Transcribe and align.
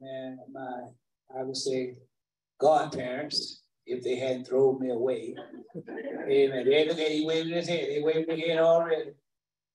Man, 0.00 0.38
my, 0.52 0.84
I 1.38 1.42
would 1.42 1.56
say, 1.56 1.96
godparents, 2.58 3.62
if 3.86 4.04
they 4.04 4.16
hadn't 4.16 4.46
thrown 4.46 4.80
me 4.80 4.90
away. 4.90 5.34
Amen. 6.28 6.64
They 6.66 6.86
look 6.86 6.98
at 6.98 7.10
he 7.10 7.24
waving 7.24 7.52
his 7.52 7.68
head. 7.68 7.88
They 7.88 8.00
waving 8.02 8.26
their 8.26 8.36
head 8.36 8.58
already. 8.58 9.12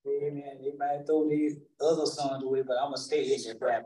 Amen. 0.07 0.59
They 0.61 0.73
might 0.77 1.05
throw 1.05 1.27
these 1.29 1.57
other 1.81 2.05
sons 2.05 2.43
away, 2.43 2.61
but 2.61 2.77
I'm 2.77 2.87
gonna 2.87 2.97
stay 2.97 3.23
here 3.23 3.51
and 3.51 3.59
grab 3.59 3.83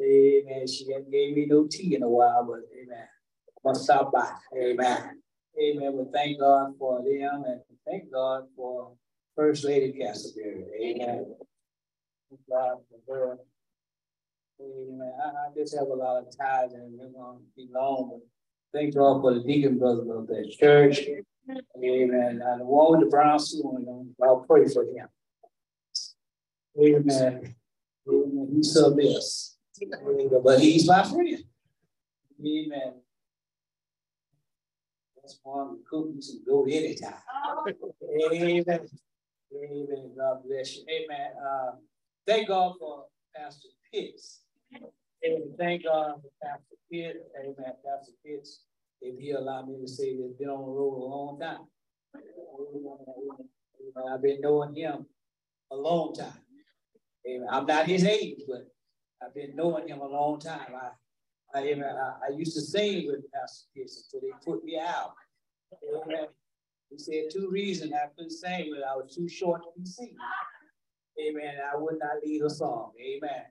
Amen. 0.00 0.66
She 0.66 0.92
hasn't 0.92 1.10
gave 1.10 1.36
me 1.36 1.46
no 1.46 1.66
tea 1.66 1.94
in 1.94 2.02
a 2.02 2.08
while, 2.08 2.44
but 2.44 2.60
amen. 2.76 3.08
I'm 3.64 3.72
gonna 3.72 3.78
stop 3.78 4.12
by. 4.12 4.30
Amen. 4.56 5.22
Amen. 5.60 5.92
We 5.96 6.04
thank 6.12 6.40
God 6.40 6.74
for 6.78 6.98
them 6.98 7.44
and 7.46 7.60
thank 7.86 8.12
God 8.12 8.44
for 8.56 8.92
First 9.36 9.64
Lady 9.64 9.98
Castleberry. 9.98 10.64
Amen. 10.80 11.34
Thank 12.28 12.40
God 12.50 12.78
for 13.06 13.14
her. 13.14 13.38
Amen. 14.60 15.12
I, 15.22 15.54
just 15.54 15.76
have 15.76 15.88
a 15.88 15.94
lot 15.94 16.18
of 16.18 16.36
ties 16.36 16.72
and 16.72 16.98
we're 16.98 17.08
going 17.08 17.38
to 17.38 17.44
be 17.56 17.68
long, 17.72 18.10
but 18.10 18.78
thank 18.78 18.94
God 18.94 19.20
for 19.20 19.34
the 19.34 19.40
deacon 19.40 19.78
brothers 19.78 20.08
of 20.08 20.26
that 20.28 20.50
church. 20.58 21.00
Amen. 21.76 22.42
And 22.44 22.60
the 22.60 22.64
one 22.64 22.92
with 22.92 23.00
the 23.00 23.10
brown 23.10 23.38
suit 23.38 23.64
I'll 24.22 24.44
pray 24.48 24.66
for 24.68 24.84
him. 24.84 25.08
Amen. 26.80 27.54
Amen. 28.08 28.48
He's 28.54 28.72
so 28.72 28.90
this. 28.90 29.56
But 30.42 30.60
he's 30.60 30.86
my 30.86 31.02
friend. 31.02 31.38
Amen. 32.40 32.94
That's 35.16 35.38
one 35.42 35.68
of 35.68 35.72
the 35.72 35.82
cookies 35.88 36.30
and 36.30 36.46
go 36.46 36.64
anytime. 36.64 37.14
Amen. 38.22 38.64
Amen. 39.54 40.10
God 40.16 40.38
bless 40.46 40.76
you. 40.76 40.84
Amen. 40.88 41.30
Uh, 41.44 41.70
thank 42.26 42.48
God 42.48 42.74
for 42.78 43.04
Pastor 43.34 43.68
Pitts. 43.92 44.45
And 45.22 45.56
thank 45.58 45.84
God 45.84 46.20
for 46.22 46.30
Pastor 46.42 46.76
Pitt. 46.90 47.28
Amen. 47.40 47.72
Pastor 47.84 48.12
Pitts, 48.24 48.64
if 49.00 49.18
he 49.18 49.32
allowed 49.32 49.68
me 49.68 49.80
to 49.80 49.88
say 49.88 50.16
that 50.16 50.38
been 50.38 50.48
on 50.48 50.66
the 50.66 50.72
road 50.72 50.96
a 50.96 51.04
long 51.04 51.40
time. 51.40 51.66
I've 54.12 54.22
been 54.22 54.40
knowing 54.40 54.74
him 54.74 55.06
a 55.70 55.76
long 55.76 56.14
time. 56.14 56.40
Amen. 57.28 57.48
I'm 57.50 57.66
not 57.66 57.86
his 57.86 58.04
age, 58.04 58.40
but 58.48 58.68
I've 59.22 59.34
been 59.34 59.56
knowing 59.56 59.88
him 59.88 60.00
a 60.00 60.06
long 60.06 60.38
time. 60.38 60.74
I 60.74 60.90
I, 61.54 61.60
I, 61.60 62.12
I 62.28 62.36
used 62.36 62.54
to 62.54 62.60
sing 62.60 63.06
with 63.06 63.30
Pastor 63.32 63.66
Pitts 63.74 64.04
until 64.12 64.28
they 64.28 64.34
put 64.44 64.64
me 64.64 64.78
out. 64.78 65.14
Amen. 66.04 66.26
He 66.90 66.98
said 66.98 67.24
two 67.32 67.48
reasons 67.50 67.92
I 67.92 68.08
couldn't 68.14 68.30
sing, 68.30 68.74
but 68.74 68.86
I 68.86 68.94
was 68.94 69.14
too 69.14 69.28
short 69.28 69.62
to 69.62 69.80
be 69.80 69.86
seen. 69.86 70.16
Amen. 71.20 71.54
I 71.72 71.76
would 71.76 71.98
not 71.98 72.22
lead 72.24 72.42
a 72.42 72.50
song. 72.50 72.92
Amen. 73.00 73.42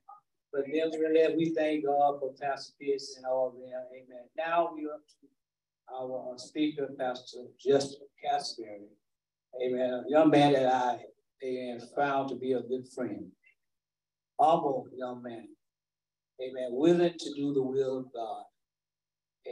But 0.56 0.70
nevertheless, 0.70 1.32
we 1.36 1.50
thank 1.50 1.86
God 1.86 2.18
for 2.22 2.32
Pastor 2.42 2.72
Pierce 2.80 3.16
and 3.18 3.26
all 3.26 3.50
of 3.50 3.56
them. 3.56 3.82
Amen. 3.92 4.24
Now 4.38 4.72
we 4.74 4.86
are 4.86 5.00
to 5.00 5.94
our 5.94 6.34
uh, 6.34 6.38
speaker, 6.38 6.88
Pastor 6.98 7.40
Justin 7.60 8.08
Castleberry. 8.24 8.88
Amen. 9.62 10.06
A 10.08 10.10
young 10.10 10.30
man 10.30 10.54
that 10.54 10.74
I 10.74 11.00
amen, 11.44 11.82
found 11.94 12.30
to 12.30 12.36
be 12.36 12.54
a 12.54 12.62
good 12.62 12.88
friend. 12.96 13.28
Humble 14.40 14.88
young 14.96 15.22
man. 15.22 15.50
Amen. 16.42 16.70
Willing 16.72 17.16
to 17.20 17.34
do 17.36 17.54
the 17.54 17.62
will 17.62 18.00
of 18.00 18.14
God. 18.14 18.44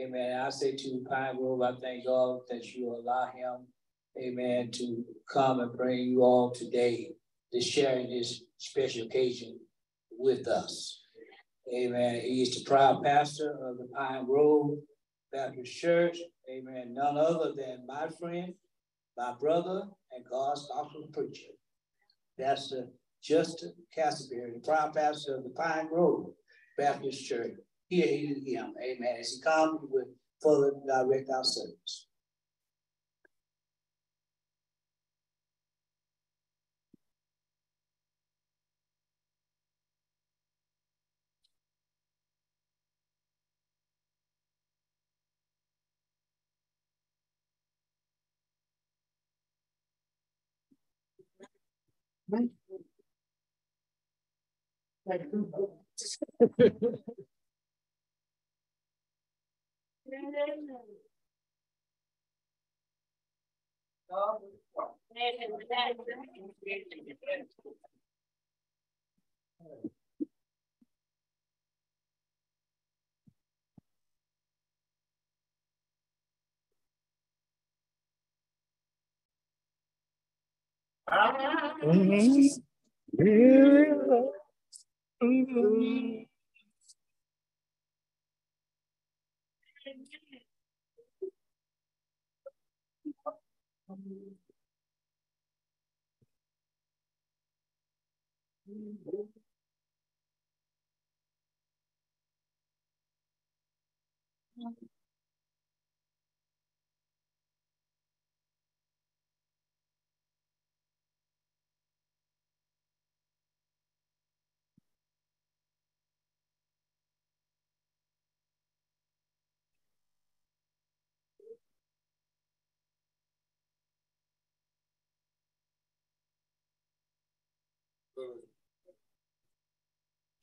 Amen. 0.00 0.40
I 0.40 0.48
say 0.48 0.74
to 0.74 1.04
Pine 1.06 1.36
Grove, 1.36 1.60
I 1.60 1.72
thank 1.82 2.06
God 2.06 2.40
that 2.48 2.64
you 2.72 2.96
allow 2.96 3.26
him, 3.26 3.66
amen, 4.18 4.70
to 4.72 5.04
come 5.30 5.60
and 5.60 5.76
bring 5.76 5.98
you 5.98 6.22
all 6.22 6.50
today 6.50 7.10
to 7.52 7.60
share 7.60 7.98
in 7.98 8.08
this 8.08 8.42
special 8.56 9.06
occasion 9.06 9.58
with 10.18 10.46
us. 10.48 11.02
Amen. 11.74 12.20
He 12.20 12.42
is 12.42 12.54
the 12.56 12.68
proud 12.68 13.02
pastor 13.02 13.58
of 13.62 13.78
the 13.78 13.88
Pine 13.96 14.26
Grove 14.26 14.78
Baptist 15.32 15.74
Church. 15.76 16.18
Amen. 16.50 16.92
None 16.94 17.16
other 17.16 17.52
than 17.56 17.86
my 17.86 18.08
friend, 18.20 18.54
my 19.16 19.34
brother, 19.40 19.82
and 20.12 20.24
God's 20.30 20.68
gospel 20.68 21.08
preacher. 21.12 21.52
That's 22.36 22.68
the 22.70 22.90
Justin 23.22 23.72
Castleberry, 23.96 24.52
the 24.54 24.60
proud 24.64 24.92
pastor 24.92 25.36
of 25.36 25.44
the 25.44 25.50
Pine 25.50 25.88
Grove 25.88 26.26
Baptist 26.76 27.24
Church. 27.24 27.54
Here 27.88 28.06
he 28.06 28.54
him. 28.54 28.74
Amen. 28.82 29.16
As 29.18 29.30
he 29.30 29.40
comes 29.40 29.80
with 29.90 30.08
further 30.42 30.72
direct 30.86 31.30
our 31.30 31.44
service. 31.44 32.08
Thank 52.30 52.52
Mm-hmm. 81.08 82.48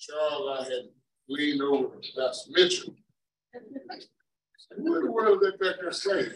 Charles, 0.01 0.59
I 0.59 0.63
had 0.63 0.89
leaned 1.29 1.61
over 1.61 1.95
Pastor 2.17 2.51
Mitchell. 2.51 2.95
What 4.77 4.97
in 4.97 5.05
the 5.05 5.11
world 5.11 5.43
is 5.43 5.51
that 5.51 5.59
back 5.59 5.75
there 5.79 5.91
saying? 5.91 6.31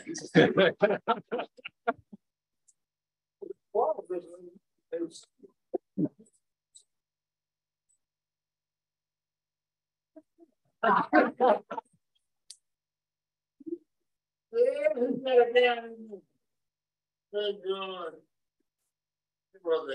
Thank 17.34 17.58
God. 17.68 18.14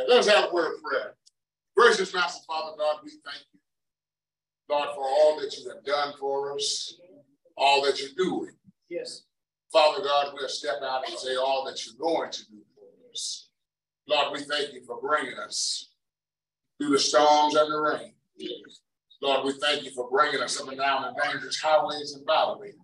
Let's 0.09 0.27
have 0.29 0.51
a 0.51 0.55
word 0.55 0.75
of 0.75 0.83
prayer. 0.83 1.15
Gracious 1.77 2.13
Master 2.13 2.43
Father 2.47 2.77
God, 2.77 2.97
we 3.05 3.11
thank 3.11 3.45
you, 3.53 3.60
Lord, 4.71 4.89
for 4.95 5.05
all 5.05 5.41
that 5.41 5.57
you 5.59 5.69
have 5.69 5.85
done 5.85 6.15
for 6.21 6.55
us, 6.55 6.95
all 7.57 7.85
that 7.85 8.01
you're 8.01 8.11
doing. 8.17 8.53
Yes. 8.89 9.23
Father 9.73 10.03
God, 10.05 10.33
we'll 10.33 10.49
step 10.49 10.77
out 10.85 11.09
and 11.09 11.19
say 11.19 11.35
all 11.35 11.65
that 11.65 11.85
you're 11.85 11.97
going 11.99 12.31
to 12.31 12.45
do 12.47 12.59
for 12.77 13.11
us. 13.13 13.49
Lord, 14.09 14.33
we 14.33 14.45
thank 14.45 14.73
you 14.73 14.83
for 14.87 15.01
bringing 15.01 15.39
us 15.39 15.91
through 16.79 16.91
the 16.91 16.99
storms 16.99 17.57
and 17.57 17.71
the 17.71 17.81
rain. 17.81 18.13
Yes. 18.37 18.81
Lord, 19.21 19.45
we 19.45 19.53
thank 19.61 19.85
you 19.85 19.91
for 19.91 20.09
bringing 20.09 20.41
us 20.41 20.61
up 20.61 20.69
and 20.69 20.79
down 20.79 21.03
the 21.03 21.21
dangerous 21.23 21.61
highways 21.61 22.15
and 22.15 22.25
byways. 22.25 22.75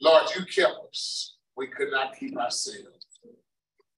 Lord, 0.00 0.24
you 0.34 0.44
kept 0.46 0.76
us. 0.88 1.36
We 1.56 1.68
could 1.68 1.90
not 1.90 2.16
keep 2.18 2.36
ourselves. 2.38 2.88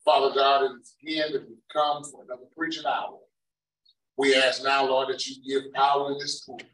Father 0.04 0.34
God, 0.34 0.64
and 0.64 0.84
again 1.02 1.32
that 1.32 1.48
we've 1.48 1.58
come 1.72 2.02
for 2.04 2.24
another 2.24 2.46
preaching 2.56 2.86
hour. 2.86 3.18
We 4.16 4.34
ask 4.34 4.64
now, 4.64 4.86
Lord, 4.86 5.08
that 5.10 5.26
you 5.26 5.36
give 5.46 5.72
power 5.72 6.12
in 6.12 6.18
this 6.18 6.40
pulpit. 6.40 6.66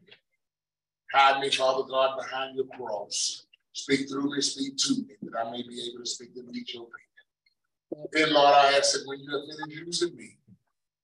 Hide 1.15 1.41
me, 1.41 1.51
Father 1.51 1.85
God, 1.85 2.19
behind 2.19 2.57
your 2.57 2.67
cross. 2.77 3.47
Speak 3.73 4.09
through 4.09 4.35
me, 4.35 4.41
speak 4.41 4.77
to 4.79 4.95
me, 4.95 5.15
that 5.23 5.47
I 5.47 5.51
may 5.51 5.63
be 5.63 5.89
able 5.89 6.05
to 6.05 6.11
speak 6.11 6.31
and 6.35 6.49
meet 6.49 6.75
your 6.75 6.87
people. 6.87 8.09
Then, 8.13 8.33
Lord, 8.33 8.53
I 8.53 8.77
ask 8.77 8.93
that 8.93 9.05
when 9.07 9.21
you 9.21 9.31
have 9.31 9.43
finished 9.43 9.87
using 9.87 10.17
me, 10.17 10.37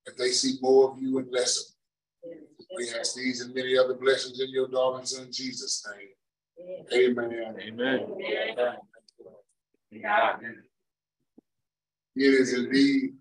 that 0.04 0.18
they 0.18 0.30
see 0.30 0.58
more 0.60 0.90
of 0.90 0.98
you 1.00 1.18
and 1.18 1.30
less 1.30 1.74
of 2.24 2.28
me. 2.28 2.36
We 2.76 2.90
ask 2.98 3.14
these 3.14 3.40
and 3.40 3.54
many 3.54 3.78
other 3.78 3.94
blessings 3.94 4.40
in 4.40 4.50
your 4.50 4.66
darling 4.66 5.06
son 5.06 5.28
Jesus' 5.30 5.86
name. 5.88 6.08
Amen. 6.92 7.56
Amen. 7.60 8.06
Amen. 8.28 8.76
It 12.16 12.34
is 12.34 12.52
indeed 12.52 13.14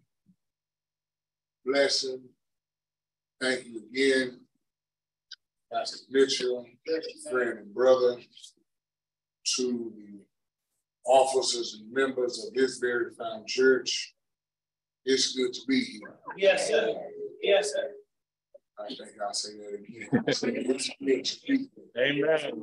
blessing 1.63 2.23
Thank 3.41 3.67
you 3.67 3.83
again, 3.89 4.38
Pastor 5.71 5.99
Mitchell, 6.09 6.65
friend 7.29 7.59
and 7.59 7.73
brother, 7.73 8.17
to 9.55 9.93
the 9.95 10.19
officers 11.05 11.79
and 11.79 11.91
members 11.91 12.43
of 12.45 12.53
this 12.53 12.77
very 12.79 13.13
fine 13.15 13.43
church. 13.47 14.13
It's 15.05 15.35
good 15.35 15.53
to 15.53 15.59
be 15.67 15.81
here. 15.81 16.15
Yes, 16.37 16.67
sir. 16.67 16.93
Yes, 17.41 17.71
sir. 17.73 17.91
I 18.79 18.87
think 18.87 19.09
I'll 19.21 19.33
say 19.33 19.57
that 19.57 19.73
again. 19.75 20.23
it's 20.27 20.39
good 20.41 21.25
to 21.25 21.39
be 21.45 21.57
here. 21.57 21.67
Amen. 21.97 22.61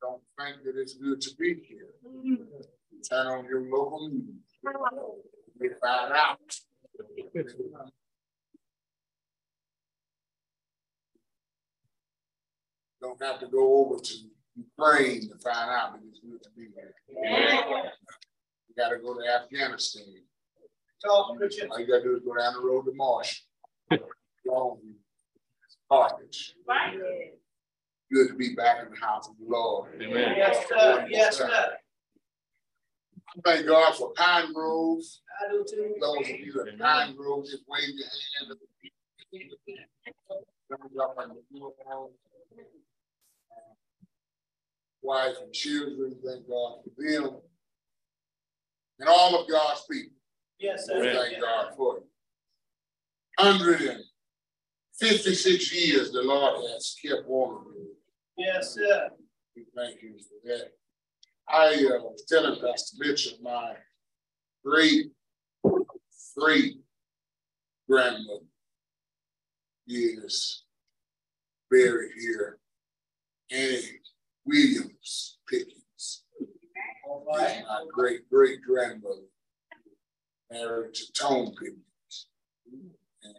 Don't 0.00 0.22
think 0.38 0.64
that 0.64 0.80
it's 0.80 0.94
good 0.94 1.20
to 1.20 1.30
be 1.38 1.62
here. 1.68 1.94
Turn 3.08 3.26
on 3.26 3.44
your 3.44 3.62
local 3.62 4.08
news. 4.08 4.42
Find 5.80 6.12
out. 6.12 6.38
Don't 13.02 13.22
have 13.22 13.40
to 13.40 13.46
go 13.46 13.84
over 13.84 14.00
to 14.00 14.14
Ukraine 14.56 15.28
to 15.28 15.36
find 15.38 15.70
out 15.70 15.92
that 15.94 16.00
it's 16.08 16.20
good 16.20 16.42
to 16.42 16.50
be 16.56 16.68
here. 16.74 16.94
You 18.68 18.74
got 18.78 18.90
to 18.90 18.98
go 18.98 19.14
to 19.14 19.20
Afghanistan. 19.42 20.04
All 21.10 21.36
you 21.36 21.86
got 21.86 21.98
to 21.98 22.02
do 22.04 22.16
is 22.16 22.22
go 22.24 22.36
down 22.36 22.54
the 22.54 22.60
road 22.60 22.84
to 22.84 22.92
Marsh. 22.94 23.40
Carthage. 25.90 26.54
Right. 26.66 26.96
Good 28.12 28.28
to 28.28 28.34
be 28.34 28.54
back 28.54 28.84
in 28.84 28.90
the 28.90 28.96
house 29.00 29.28
of 29.28 29.34
the 29.38 29.50
Lord. 29.50 29.90
Amen. 29.94 30.34
Yes, 30.36 30.66
sir. 30.68 31.06
Yes, 31.08 31.36
sir. 31.38 31.76
Thank 33.42 33.66
God 33.66 33.94
for 33.94 34.12
Pine 34.12 34.52
Grove. 34.52 35.00
I 35.40 35.50
do 35.50 35.64
too. 35.66 35.94
Those 35.98 36.18
of 36.20 36.28
you 36.28 36.66
at 36.66 36.78
Pine 36.78 37.16
Grove, 37.16 37.46
just 37.46 37.64
wave 37.66 37.88
your 37.88 38.06
hand 38.38 38.58
wife 45.02 45.36
and 45.42 45.52
children. 45.52 46.16
Thank 46.24 46.48
God 46.48 46.78
for 46.84 46.90
them. 46.98 47.36
And 48.98 49.08
all 49.08 49.40
of 49.40 49.48
God's 49.48 49.84
people. 49.90 50.12
Yes, 50.58 50.86
sir. 50.86 51.02
Thank 51.02 51.40
God 51.42 51.74
for 51.76 51.94
you. 51.96 52.04
156 53.38 55.74
years 55.74 56.12
the 56.12 56.22
Lord 56.22 56.60
has 56.70 56.94
kept 57.04 57.26
on. 57.28 57.64
Yes, 58.36 58.74
sir. 58.74 59.08
We 59.56 59.64
thank 59.76 60.00
you 60.02 60.14
for 60.18 60.38
that. 60.48 60.72
I 61.48 61.74
uh, 61.74 61.98
was 62.02 62.24
telling 62.28 62.60
Pastor 62.60 62.96
Mitchell, 62.98 63.38
my 63.42 63.74
great, 64.64 65.06
great 66.36 66.74
grandmother 67.88 68.44
is 69.88 70.64
buried 71.70 72.12
here. 72.18 72.58
And 73.50 73.82
Williams 74.44 75.38
Pickens. 75.48 76.24
Right. 77.28 77.62
My 77.66 77.84
great 77.92 78.28
great 78.28 78.60
grandmother 78.62 79.26
married 80.50 80.94
to 80.94 81.12
Tone 81.12 81.54
Pickens. 81.54 82.26
And 83.22 83.34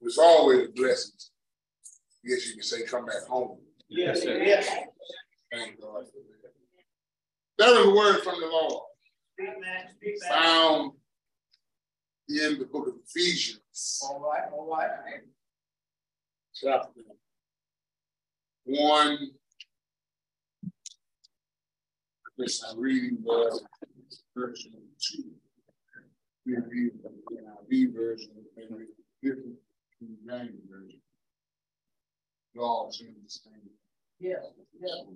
it 0.00 0.02
was 0.02 0.18
always 0.18 0.68
a 0.68 0.72
blessing. 0.72 1.12
I 2.24 2.28
guess 2.28 2.46
you 2.46 2.54
can 2.54 2.62
say 2.62 2.84
come 2.84 3.06
back 3.06 3.24
home. 3.28 3.58
Yes, 3.88 4.24
yes. 4.24 4.66
Thank 5.52 5.80
God 5.80 6.04
for 6.06 6.20
that. 6.32 6.52
That 7.58 7.70
was 7.70 7.86
a 7.86 7.90
word 7.94 8.22
from 8.22 8.40
the 8.40 8.46
Lord. 8.46 8.82
Found 10.28 10.92
in 12.28 12.58
the 12.58 12.64
book 12.64 12.88
of 12.88 12.94
Ephesians. 13.04 14.00
All 14.02 14.20
right, 14.20 14.44
all 14.52 14.70
right. 14.70 14.90
Chapter 16.54 17.00
1 18.64 19.30
this 22.36 22.64
I'm 22.68 22.78
reading 22.78 23.18
the 23.22 23.60
version 24.36 24.72
two. 25.00 25.24
We 26.46 26.56
read 26.56 26.92
the 27.02 27.36
NIV 27.36 27.94
version 27.94 28.30
and 28.56 28.76
read 28.76 28.88
different 29.22 29.56
the 30.00 30.16
Manual 30.24 30.58
version. 30.70 31.00
They 32.54 32.60
all 32.60 32.92
seem 32.92 33.14
the 33.22 33.30
same. 33.30 33.70
Yes, 34.20 34.44
yes. 34.80 35.06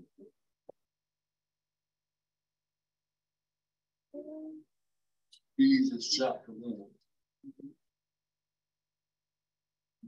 Ephesians 5.56 6.08
chapter 6.16 6.52
one. 6.52 6.88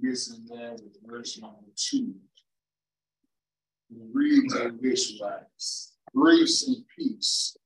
This 0.00 0.30
and 0.30 0.48
that 0.48 0.80
with 0.82 0.96
verse 1.04 1.38
number 1.38 1.58
two. 1.76 2.14
We 3.90 3.98
read 4.12 4.52
like 4.52 4.80
this 4.80 5.18
wise. 5.20 5.92
Grace 6.14 6.66
and 6.66 6.76
peace 6.98 7.56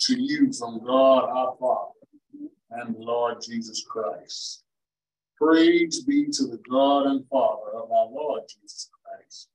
to 0.00 0.20
you 0.20 0.52
from 0.52 0.84
God 0.84 1.28
our 1.28 1.54
Father 1.60 1.92
and 2.70 2.94
the 2.94 3.00
Lord 3.00 3.38
Jesus 3.42 3.84
Christ. 3.86 4.64
Praise 5.36 6.02
be 6.04 6.26
to 6.32 6.46
the 6.46 6.60
God 6.70 7.06
and 7.06 7.26
Father 7.28 7.72
of 7.74 7.90
our 7.90 8.08
Lord 8.10 8.42
Jesus 8.48 8.88
Christ, 9.04 9.48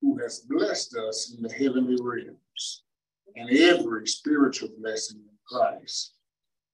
who 0.00 0.18
has 0.18 0.40
blessed 0.48 0.96
us 0.96 1.32
in 1.36 1.42
the 1.42 1.52
heavenly 1.52 1.96
realms 2.00 2.82
and 3.36 3.50
every 3.50 4.06
spiritual 4.06 4.70
blessing 4.80 5.18
in 5.18 5.36
Christ. 5.46 6.14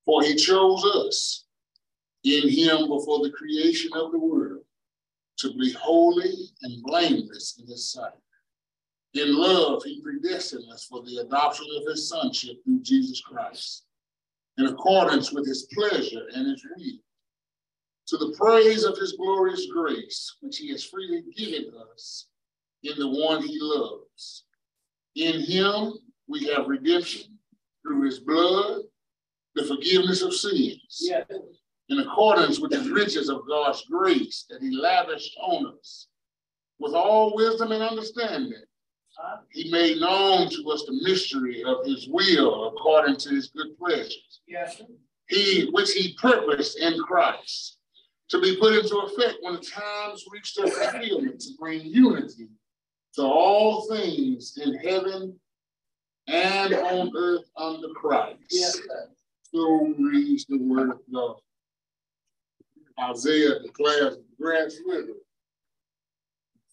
For 0.07 0.23
he 0.23 0.35
chose 0.35 0.83
us 0.85 1.45
in 2.25 2.49
him 2.49 2.89
before 2.89 3.23
the 3.23 3.33
creation 3.37 3.91
of 3.95 4.13
the 4.13 4.19
world 4.19 4.63
to 5.39 5.53
be 5.59 5.73
holy 5.73 6.33
and 6.63 6.83
blameless 6.83 7.61
in 7.61 7.67
his 7.67 7.93
sight. 7.93 8.13
In 9.15 9.37
love, 9.37 9.85
he 9.85 10.01
predestined 10.01 10.71
us 10.73 10.87
for 10.87 11.01
the 11.03 11.19
adoption 11.19 11.67
of 11.77 11.87
his 11.87 12.09
sonship 12.09 12.57
through 12.65 12.81
Jesus 12.81 13.21
Christ, 13.21 13.85
in 14.59 14.67
accordance 14.67 15.33
with 15.33 15.47
his 15.47 15.69
pleasure 15.73 16.27
and 16.35 16.51
his 16.51 16.65
will, 16.77 16.99
to 18.09 18.17
the 18.17 18.35
praise 18.37 18.83
of 18.83 18.99
his 18.99 19.13
glorious 19.13 19.67
grace, 19.73 20.37
which 20.41 20.59
he 20.59 20.71
has 20.71 20.85
freely 20.85 21.23
given 21.37 21.73
us 21.93 22.27
in 22.83 22.99
the 22.99 23.09
one 23.09 23.41
he 23.41 23.57
loves. 23.61 24.45
In 25.15 25.41
him 25.43 25.95
we 26.27 26.47
have 26.47 26.67
redemption 26.67 27.39
through 27.83 28.03
his 28.03 28.19
blood, 28.19 28.83
the 29.55 29.65
forgiveness 29.65 30.23
of 30.23 30.35
sins, 30.35 31.09
in 31.89 32.01
accordance 32.01 32.59
with 32.59 32.73
the 32.73 32.93
riches 32.93 33.29
of 33.29 33.47
God's 33.47 33.85
grace 33.85 34.45
that 34.51 34.61
he 34.61 34.77
lavished 34.77 35.37
on 35.41 35.73
us, 35.79 36.09
with 36.81 36.95
all 36.95 37.37
wisdom 37.37 37.71
and 37.71 37.83
understanding 37.83 38.61
he 39.51 39.71
made 39.71 40.01
known 40.01 40.51
to 40.51 40.71
us 40.71 40.85
the 40.87 41.01
mystery 41.03 41.63
of 41.65 41.85
his 41.85 42.09
will 42.09 42.69
according 42.69 43.17
to 43.17 43.31
his 43.31 43.49
good 43.49 43.77
pleasures. 43.79 44.41
Yes. 44.47 44.83
He 45.29 45.69
which 45.73 45.93
he 45.93 46.17
purposed 46.21 46.79
in 46.79 46.99
Christ 47.01 47.79
to 48.29 48.41
be 48.41 48.57
put 48.57 48.75
into 48.75 48.97
effect 48.99 49.39
when 49.43 49.55
the 49.55 49.61
times 49.61 50.25
reached 50.31 50.57
their 50.57 50.67
fulfillment 50.67 51.41
to 51.41 51.51
bring 51.59 51.81
unity 51.83 52.49
to 53.15 53.23
all 53.23 53.87
things 53.89 54.59
in 54.63 54.75
heaven 54.75 55.39
and 56.27 56.75
on 56.75 57.13
earth 57.17 57.45
under 57.57 57.89
Christ. 57.89 58.39
Yes. 58.51 58.79
So 59.53 59.95
reads 59.99 60.47
the 60.47 60.59
word 60.59 60.91
of 60.91 61.01
God. 61.13 61.37
Isaiah 62.99 63.61
declares 63.61 64.17
the 64.17 64.25
grass 64.41 64.77
wither, 64.85 65.15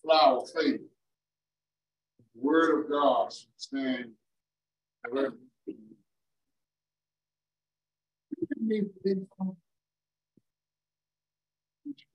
flower 0.04 0.44
faded. 0.56 0.91
Word 2.42 2.80
of 2.86 2.90
God 2.90 3.34
forever. 3.70 5.34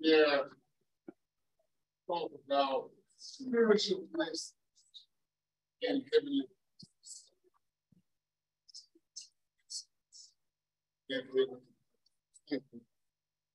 Yeah, 0.00 0.38
talk 2.06 2.30
about 2.46 2.90
spiritual 3.16 4.06
blessings 4.12 4.52
and 5.82 6.02
heavenly 6.12 6.46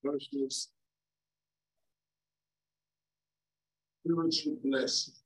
verses 0.04 0.70
spiritual 4.04 4.58
blessings 4.63 5.21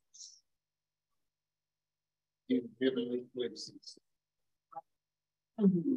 in 2.50 2.70
heavenly 2.82 3.24
places. 3.36 3.98
Mm-hmm. 5.60 5.96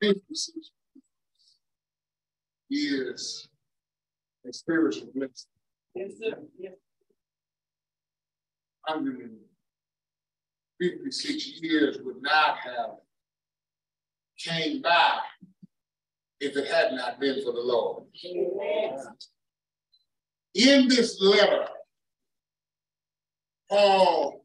Fifty-six 0.00 0.70
years 2.68 3.48
a 4.46 4.52
spiritual 4.52 5.08
blessing. 5.14 5.50
Yes, 5.94 6.12
sir. 6.20 6.36
Yes. 6.58 6.74
156 8.86 11.46
years 11.62 11.98
would 12.04 12.20
not 12.20 12.58
have 12.58 12.96
came 14.38 14.82
by 14.82 15.20
if 16.40 16.54
it 16.56 16.66
had 16.66 16.92
not 16.92 17.18
been 17.18 17.42
for 17.42 17.52
the 17.52 17.60
Lord. 17.60 18.04
Amen. 18.26 18.98
In 20.54 20.88
this 20.88 21.18
letter, 21.20 21.66
Paul 23.70 24.43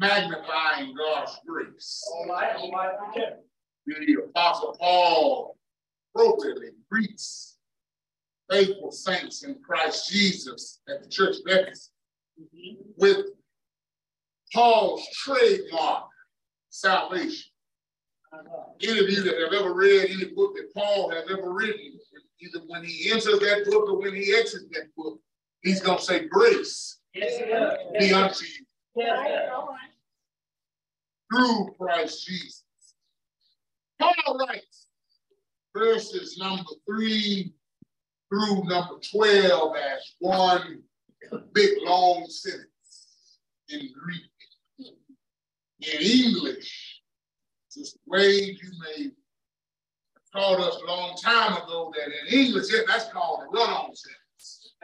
magnifying 0.00 0.94
God's 0.94 1.38
grace. 1.46 2.02
All 2.12 2.26
right, 2.28 2.56
all 2.56 2.70
right, 2.72 2.94
okay. 3.10 3.36
The 3.86 4.24
Apostle 4.24 4.76
Paul 4.78 5.56
wrote 6.14 6.34
appropriately 6.34 6.70
greets 6.90 7.58
faithful 8.50 8.92
saints 8.92 9.44
in 9.44 9.56
Christ 9.64 10.10
Jesus 10.10 10.80
at 10.88 11.02
the 11.02 11.08
church 11.08 11.36
of 11.36 11.42
Ephesus 11.46 11.90
mm-hmm. 12.40 12.76
with 12.96 13.26
Paul's 14.52 15.06
trademark 15.12 16.04
salvation. 16.70 17.50
Uh-huh. 18.32 18.62
Any 18.82 18.98
of 18.98 19.10
you 19.10 19.22
that 19.22 19.38
have 19.40 19.52
ever 19.52 19.74
read 19.74 20.10
any 20.10 20.26
book 20.26 20.54
that 20.56 20.72
Paul 20.74 21.10
has 21.10 21.24
ever 21.30 21.52
written, 21.52 21.98
either 22.40 22.60
when 22.66 22.84
he 22.84 23.10
enters 23.10 23.38
that 23.40 23.66
book 23.70 23.88
or 23.88 23.98
when 23.98 24.14
he 24.14 24.34
exits 24.34 24.64
that 24.72 24.94
book, 24.96 25.20
he's 25.62 25.80
going 25.80 25.98
to 25.98 26.04
say, 26.04 26.26
Grace 26.26 26.98
Yes, 27.14 27.42
be 27.98 28.12
unto 28.12 28.44
you. 28.44 28.64
Through 31.30 31.74
Christ 31.78 32.26
Jesus. 32.26 32.64
Paul 33.98 34.38
writes 34.38 34.86
verses 35.74 36.36
number 36.38 36.70
three 36.86 37.54
through 38.28 38.64
number 38.64 38.94
12 39.10 39.76
as 39.76 40.14
one 40.18 40.82
big 41.52 41.70
long 41.82 42.26
sentence 42.28 43.38
in 43.68 43.90
Greek. 43.98 44.22
In 45.80 46.00
English, 46.00 47.00
Sister 47.68 47.98
Wade, 48.06 48.56
you 48.62 48.70
may 48.80 49.04
have 49.04 49.12
taught 50.32 50.60
us 50.60 50.80
a 50.80 50.86
long 50.86 51.16
time 51.16 51.60
ago 51.60 51.92
that 51.96 52.06
in 52.06 52.40
English, 52.40 52.66
yeah, 52.72 52.82
that's 52.86 53.08
called 53.12 53.40
a 53.42 53.46
run-on 53.46 53.90
sentence. 53.94 54.74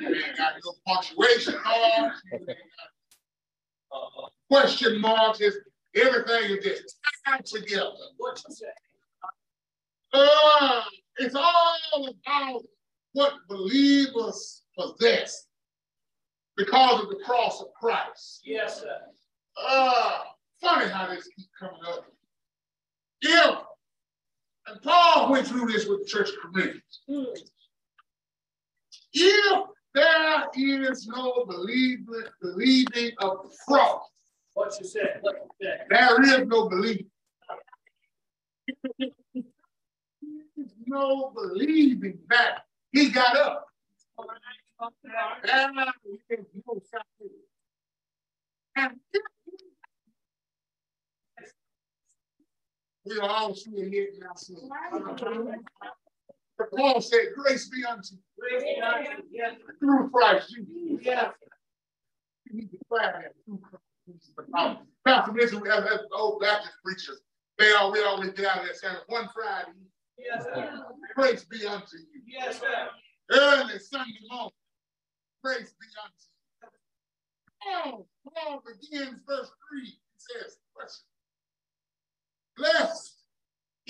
You 0.00 0.08
ain't 0.08 0.36
got 0.36 0.54
no 0.64 0.72
punctuation 0.86 1.54
marks, 1.54 2.22
you 2.32 2.38
ain't 2.38 2.46
got, 2.48 2.56
question 4.50 5.00
marks, 5.00 5.40
it's, 5.40 5.56
everything 5.94 6.56
is 6.56 6.64
just 6.64 6.96
tied 7.26 7.44
together. 7.44 7.90
What 8.16 8.42
you 8.48 8.54
say? 8.54 8.66
Uh, 10.12 10.82
it's 11.18 11.34
all 11.34 12.08
about 12.08 12.62
what 13.12 13.34
believers 13.48 14.62
possess 14.78 15.46
because 16.56 17.02
of 17.02 17.08
the 17.10 17.16
cross 17.24 17.60
of 17.60 17.72
Christ. 17.74 18.40
Yes, 18.44 18.80
sir. 18.80 18.96
Uh, 19.56 20.18
funny 20.60 20.88
how 20.88 21.08
this 21.08 21.28
keep 21.36 21.48
coming 21.58 21.80
up. 21.86 22.06
If, 23.22 23.56
and 24.66 24.82
Paul 24.82 25.30
went 25.30 25.46
through 25.46 25.66
this 25.66 25.86
with 25.86 26.00
the 26.00 26.06
church 26.06 26.28
of 26.30 26.52
Corinthians. 26.52 27.00
If 27.08 27.50
there 30.54 30.92
is 30.92 31.06
no 31.06 31.44
believing, 31.46 32.06
believing 32.40 33.12
of 33.18 33.42
the 33.44 33.56
cross, 33.66 34.02
What 34.54 34.72
you 34.80 34.86
said. 34.86 35.18
What 35.22 35.36
you 35.60 35.66
say? 35.66 35.76
there 35.88 36.22
is 36.22 36.46
no 36.46 36.68
belief. 36.68 37.06
No 40.86 41.32
believing 41.34 42.18
that 42.28 42.64
he 42.92 43.10
got 43.10 43.36
up. 43.36 43.66
And 44.18 45.78
there's 46.28 46.46
no 46.66 46.82
salvation. 46.90 47.36
And 48.76 48.96
we 53.04 53.18
are 53.18 53.28
all 53.28 53.54
seeing 53.54 53.92
it 53.92 54.14
now. 54.20 54.34
But 56.60 56.76
Paul 56.78 57.00
said, 57.00 57.26
Grace 57.36 57.68
be 57.68 57.84
unto 57.84 58.14
you 58.14 59.20
Yes, 59.30 59.54
through 59.78 60.10
Christ 60.10 60.54
Jesus. 60.54 61.00
yes. 61.04 61.32
You 62.50 62.60
need 62.60 62.70
to 62.70 62.76
declare 62.78 63.22
that 63.22 63.32
through 63.44 63.58
Christ 63.58 63.84
Jesus. 64.06 64.84
Pastor 65.06 65.32
Mitchell, 65.32 65.66
as, 65.72 65.84
as 65.84 66.00
old 66.12 66.40
Baptist 66.42 66.74
preachers, 66.84 67.20
they 67.58 67.72
all 67.72 67.90
we 67.92 68.02
always 68.02 68.30
get 68.32 68.44
out 68.46 68.58
of 68.58 68.64
there 68.64 68.74
saying 68.74 68.96
one 69.06 69.28
Friday, 69.34 69.72
Yes, 70.18 70.44
sir. 70.44 70.84
grace 71.16 71.44
be 71.44 71.64
unto 71.66 71.96
you. 71.96 72.20
Yes, 72.26 72.60
sir. 72.60 72.88
Early 73.30 73.78
Sunday 73.78 74.12
morning, 74.30 74.50
grace 75.42 75.72
be 75.80 75.86
unto 76.02 76.14
you. 77.86 77.96
Oh, 77.96 78.06
Paul 78.34 78.62
begins 78.66 79.20
verse 79.26 79.50
3. 79.70 79.84
He 79.84 79.94
says, 80.18 80.58
question. 80.74 81.04
Blessed 82.56 83.19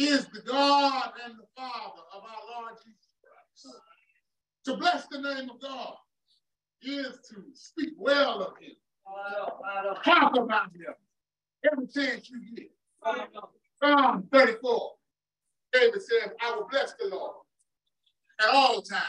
is 0.01 0.27
the 0.33 0.41
God 0.41 1.13
and 1.25 1.35
the 1.35 1.45
Father 1.55 2.03
of 2.15 2.23
our 2.23 2.63
Lord 2.63 2.75
Jesus 2.83 3.11
Christ. 3.23 3.77
To 4.65 4.77
bless 4.77 5.07
the 5.09 5.21
name 5.21 5.51
of 5.51 5.61
God 5.61 5.95
is 6.83 7.19
to 7.29 7.45
speak 7.53 7.91
well 7.99 8.43
of 8.43 8.55
him, 8.59 8.73
talk 10.03 10.35
about 10.37 10.75
him 10.75 10.95
every 11.71 11.87
chance 11.87 12.31
you 12.31 12.41
get. 12.57 12.71
Psalm 13.83 14.27
34. 14.33 14.93
David 15.73 16.03
says, 16.03 16.31
I 16.41 16.57
will 16.57 16.67
bless 16.71 16.95
the 16.99 17.09
Lord 17.09 17.37
at 18.41 18.49
all 18.49 18.81
times. 18.81 19.03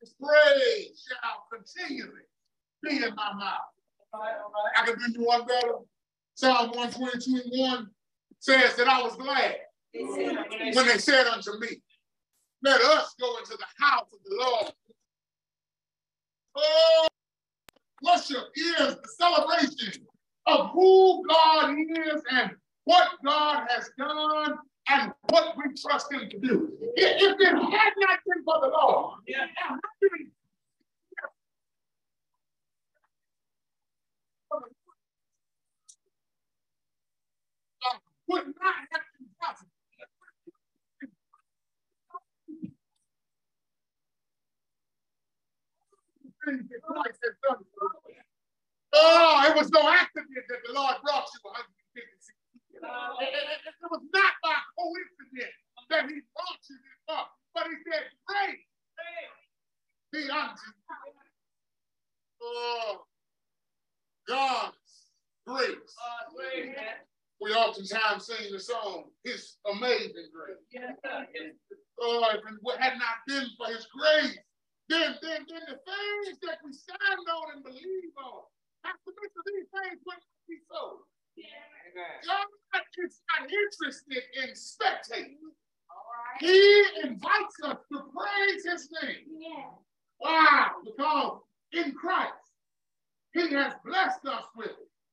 His 0.00 0.14
praise 0.20 1.06
shall 1.08 1.44
continually 1.52 2.22
be 2.82 3.04
in 3.04 3.14
my 3.16 3.32
mouth. 3.34 3.60
I 4.14 4.86
can 4.86 4.96
do 5.12 5.20
you 5.20 5.26
one 5.26 5.44
better. 5.46 5.74
Psalm 6.34 6.70
122 6.70 7.42
and 7.44 7.60
1 7.60 7.90
says 8.38 8.76
that 8.76 8.88
I 8.88 9.02
was 9.02 9.16
glad 9.16 9.56
when 9.94 10.86
they 10.86 10.98
said 10.98 11.26
unto 11.26 11.58
me, 11.58 11.68
Let 12.62 12.80
us 12.80 13.14
go 13.20 13.36
into 13.38 13.56
the 13.56 13.84
house 13.84 14.06
of 14.12 14.18
the 14.24 14.36
Lord. 14.36 14.72
Oh, 16.56 17.06
worship 18.02 18.44
is 18.54 18.96
the 18.96 19.08
celebration 19.18 20.06
of 20.46 20.70
who 20.70 21.24
God 21.28 21.74
is 21.78 22.22
and 22.32 22.50
what 22.84 23.08
God 23.24 23.66
has 23.68 23.90
done 23.98 24.54
and 24.90 25.12
what 25.30 25.56
we 25.56 25.64
trust 25.80 26.12
Him 26.12 26.28
to 26.28 26.38
do. 26.38 26.72
If 26.96 27.40
it 27.40 27.54
had 27.54 27.92
not 27.98 28.18
been 28.26 28.44
for 28.44 28.60
the 28.60 28.68
Lord, 28.68 29.20
Yeah. 29.26 29.46
how 29.56 29.78
many- 30.02 30.30
would 38.28 38.46
not 38.60 38.74
have 38.92 39.02
been 39.18 39.28
possible. 39.40 39.70
Things 46.44 46.68
that 46.70 46.82
Christ 46.82 47.18
has 47.24 47.34
done 47.42 47.64
for 47.78 47.86
us. 47.86 48.24
Oh, 48.94 49.41
it 49.41 49.41
was 49.56 49.70
no 49.70 49.88
accident 49.88 50.28
that 50.48 50.60
the 50.66 50.72
Lord 50.72 50.96
brought 51.02 51.26
you 51.32 51.40
156 51.42 51.96
years. 51.96 52.82
It, 52.82 53.30
it- 53.32 53.48
it- 53.62 53.74
it 53.82 53.90
was 53.90 54.02
not 54.12 54.32
by 54.42 54.54
coincidence 54.78 55.58
that 55.90 56.06
he 56.08 56.20
brought 56.34 56.62
you 56.70 56.76
this 56.78 56.98
far, 57.06 57.28
but 57.54 57.66
he 57.66 57.76
said, 57.90 58.04
Grace 58.26 58.66
be 60.12 60.30
unto 60.30 60.66
you. 60.66 60.82
Oh, 62.42 63.04
God's 64.28 65.12
grace. 65.46 65.94
Uh, 65.98 66.30
wait, 66.34 66.66
man. 66.76 67.02
We 67.40 67.52
oftentimes 67.54 68.26
sing 68.26 68.52
the 68.52 68.60
song, 68.60 69.10
His 69.24 69.56
Amazing 69.66 70.30
Grace. 70.32 70.62
Yes, 70.70 70.94
sir. 71.04 71.26
Yes. 71.34 71.54
Oh, 72.00 72.24
if 72.34 72.40
it 72.40 72.80
had 72.80 72.98
not 72.98 73.18
been 73.26 73.46
for 73.58 73.66
His 73.66 73.86
grace, 73.90 74.38
then, 74.88 75.14
then, 75.22 75.46
then 75.48 75.62
the 75.66 75.78
things 75.82 76.38
that 76.42 76.58
we 76.64 76.72
stand 76.72 76.98
on 77.34 77.54
and 77.54 77.64
believe 77.64 78.14
on, 78.18 78.42
Pastor 78.84 79.10
Mitchell, 79.20 79.42
these 79.46 79.66
things 79.70 80.00
wouldn't 80.06 80.24
be 80.48 80.56
so. 80.70 81.02
God 82.26 82.82
is 83.04 83.20
not 83.38 83.50
interested 83.50 84.22
in 84.42 84.50
spectating. 84.54 85.38
He 86.40 86.84
invites 87.04 87.56
us 87.64 87.76
to 87.92 87.98
praise 88.16 88.64
his 88.64 88.88
name. 89.02 89.26
Yeah. 89.38 89.64
Wow, 90.20 90.70
because 90.84 91.38
in 91.72 91.92
Christ, 91.92 92.32
he 93.34 93.48
has 93.54 93.72
blessed 93.84 94.24
us 94.26 94.44
with 94.56 94.70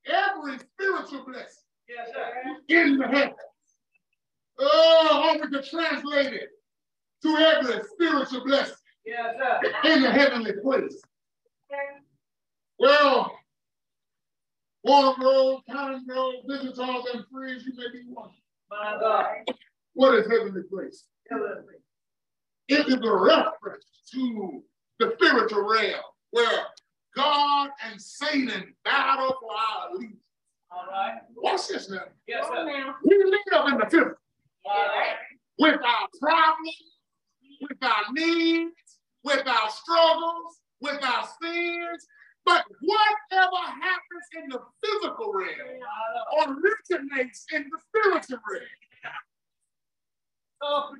every 0.07 0.59
spiritual 0.59 1.25
blessing 1.25 1.63
Yes, 1.87 2.09
sir. 2.13 2.57
in 2.69 2.97
the 2.97 3.07
heavens. 3.07 3.35
Oh, 4.59 5.31
or 5.35 5.41
we 5.41 5.47
could 5.51 5.65
translate 5.69 6.33
it 6.33 6.49
to 7.23 7.35
every 7.37 7.81
spiritual 7.93 8.45
blessing 8.45 8.75
Yes, 9.05 9.35
sir. 9.37 9.91
in 9.91 10.01
the 10.03 10.11
heavenly 10.11 10.53
place. 10.63 11.01
Well, 12.77 13.37
Warren 14.83 15.15
Road, 15.21 15.61
County 15.69 15.99
Road, 16.07 16.35
visit 16.47 16.79
all 16.79 17.03
them 17.03 17.25
friends 17.31 17.63
you 17.65 17.73
may 17.75 17.91
be 17.91 18.05
one. 18.13 18.29
My 18.69 18.97
God. 18.99 19.25
What 19.93 20.15
is 20.15 20.27
heavenly 20.31 20.61
place? 20.63 21.05
Heavenly. 21.29 21.75
It 22.69 22.87
is 22.87 22.95
a 22.95 23.13
reference 23.15 23.85
to 24.13 24.63
the 24.99 25.13
spiritual 25.19 25.63
realm 25.67 26.01
where 26.31 26.65
God 27.15 27.69
and 27.85 27.99
Satan 28.01 28.73
battle 28.85 29.35
for 29.41 29.49
our 29.51 29.89
allegiance. 29.91 30.15
All 30.71 30.85
right. 30.89 31.17
Watch 31.35 31.67
this 31.67 31.89
now. 31.89 32.03
Yes, 32.27 32.45
Come 32.45 32.55
sir. 32.55 32.59
on 32.61 32.67
now. 32.67 32.95
We 33.03 33.17
live 33.17 33.73
in 33.73 33.77
the 33.79 33.85
physical 33.89 34.13
All 34.65 34.85
right. 34.87 35.15
with 35.57 35.81
our 35.83 36.07
problems, 36.21 36.77
with 37.61 37.77
our 37.81 38.13
needs, 38.13 38.75
with 39.23 39.45
our 39.47 39.69
struggles, 39.71 40.59
with 40.79 41.03
our 41.03 41.27
sins. 41.41 42.07
But 42.45 42.63
whatever 42.81 43.57
happens 43.57 44.25
in 44.37 44.49
the 44.49 44.59
physical 45.01 45.31
realm 45.33 46.57
originates 46.57 47.45
in 47.53 47.69
the 47.69 47.79
spiritual 47.87 48.39
realm. 48.49 48.65
Oh. 50.61 50.93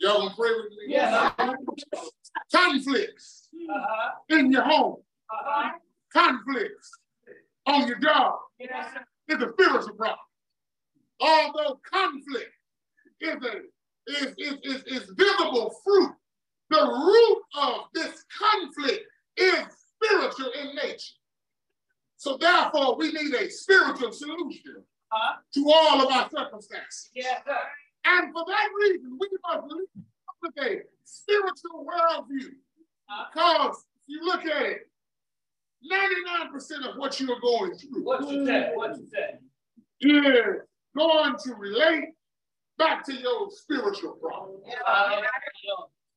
Y'all 0.00 0.18
gonna 0.20 0.34
pray 0.36 0.50
with 0.50 0.70
me? 0.72 0.84
Yes. 0.88 1.32
Conflicts 2.54 3.48
Uh-huh. 3.68 4.10
in 4.28 4.52
your 4.52 4.62
home, 4.62 5.02
Uh-huh. 5.30 5.78
conflicts 6.12 6.90
on 7.66 7.88
your 7.88 7.98
job 7.98 8.38
Yes, 8.58 8.92
sir. 8.92 9.04
is 9.28 9.42
a 9.42 9.52
spiritual 9.52 9.94
problem. 9.96 10.18
Although 11.20 11.80
conflict 11.90 12.52
is 13.20 13.42
a 13.42 13.62
is, 14.10 14.34
is, 14.38 14.54
is, 14.62 14.82
is 14.84 15.10
visible 15.18 15.70
fruit, 15.84 16.14
the 16.70 16.80
root 16.80 17.42
of 17.62 17.88
this 17.92 18.24
conflict 18.38 19.04
is 19.36 19.66
spiritual 20.02 20.50
in 20.52 20.74
nature. 20.76 21.14
So 22.18 22.36
therefore, 22.36 22.96
we 22.96 23.12
need 23.12 23.32
a 23.34 23.48
spiritual 23.48 24.12
solution 24.12 24.84
Uh-huh. 25.10 25.36
to 25.54 25.72
all 25.72 26.04
of 26.04 26.12
our 26.12 26.28
circumstances. 26.28 27.10
Yes, 27.14 27.40
sir. 27.46 27.56
And 28.04 28.32
for 28.32 28.44
that 28.46 28.68
reason, 28.82 29.16
we 29.18 29.28
must 29.46 29.66
live 29.68 29.86
with 30.42 30.52
a 30.58 30.82
spiritual 31.04 31.86
worldview. 31.86 32.50
Because 33.32 33.76
if 33.96 34.04
you 34.08 34.20
look 34.24 34.44
at 34.44 34.62
it, 34.62 34.90
99% 35.90 36.88
of 36.90 36.96
what 36.98 37.18
you're 37.20 37.40
going 37.40 37.74
through 37.78 38.02
What 38.04 38.28
you 38.28 38.44
say? 38.44 38.72
What 38.74 38.96
you 38.98 39.06
say? 39.08 39.38
is 40.00 40.62
going 40.96 41.34
to 41.44 41.54
relate 41.54 42.10
back 42.78 43.04
to 43.06 43.14
your 43.14 43.50
spiritual 43.50 44.12
problem. 44.14 44.60
Uh, 44.86 45.20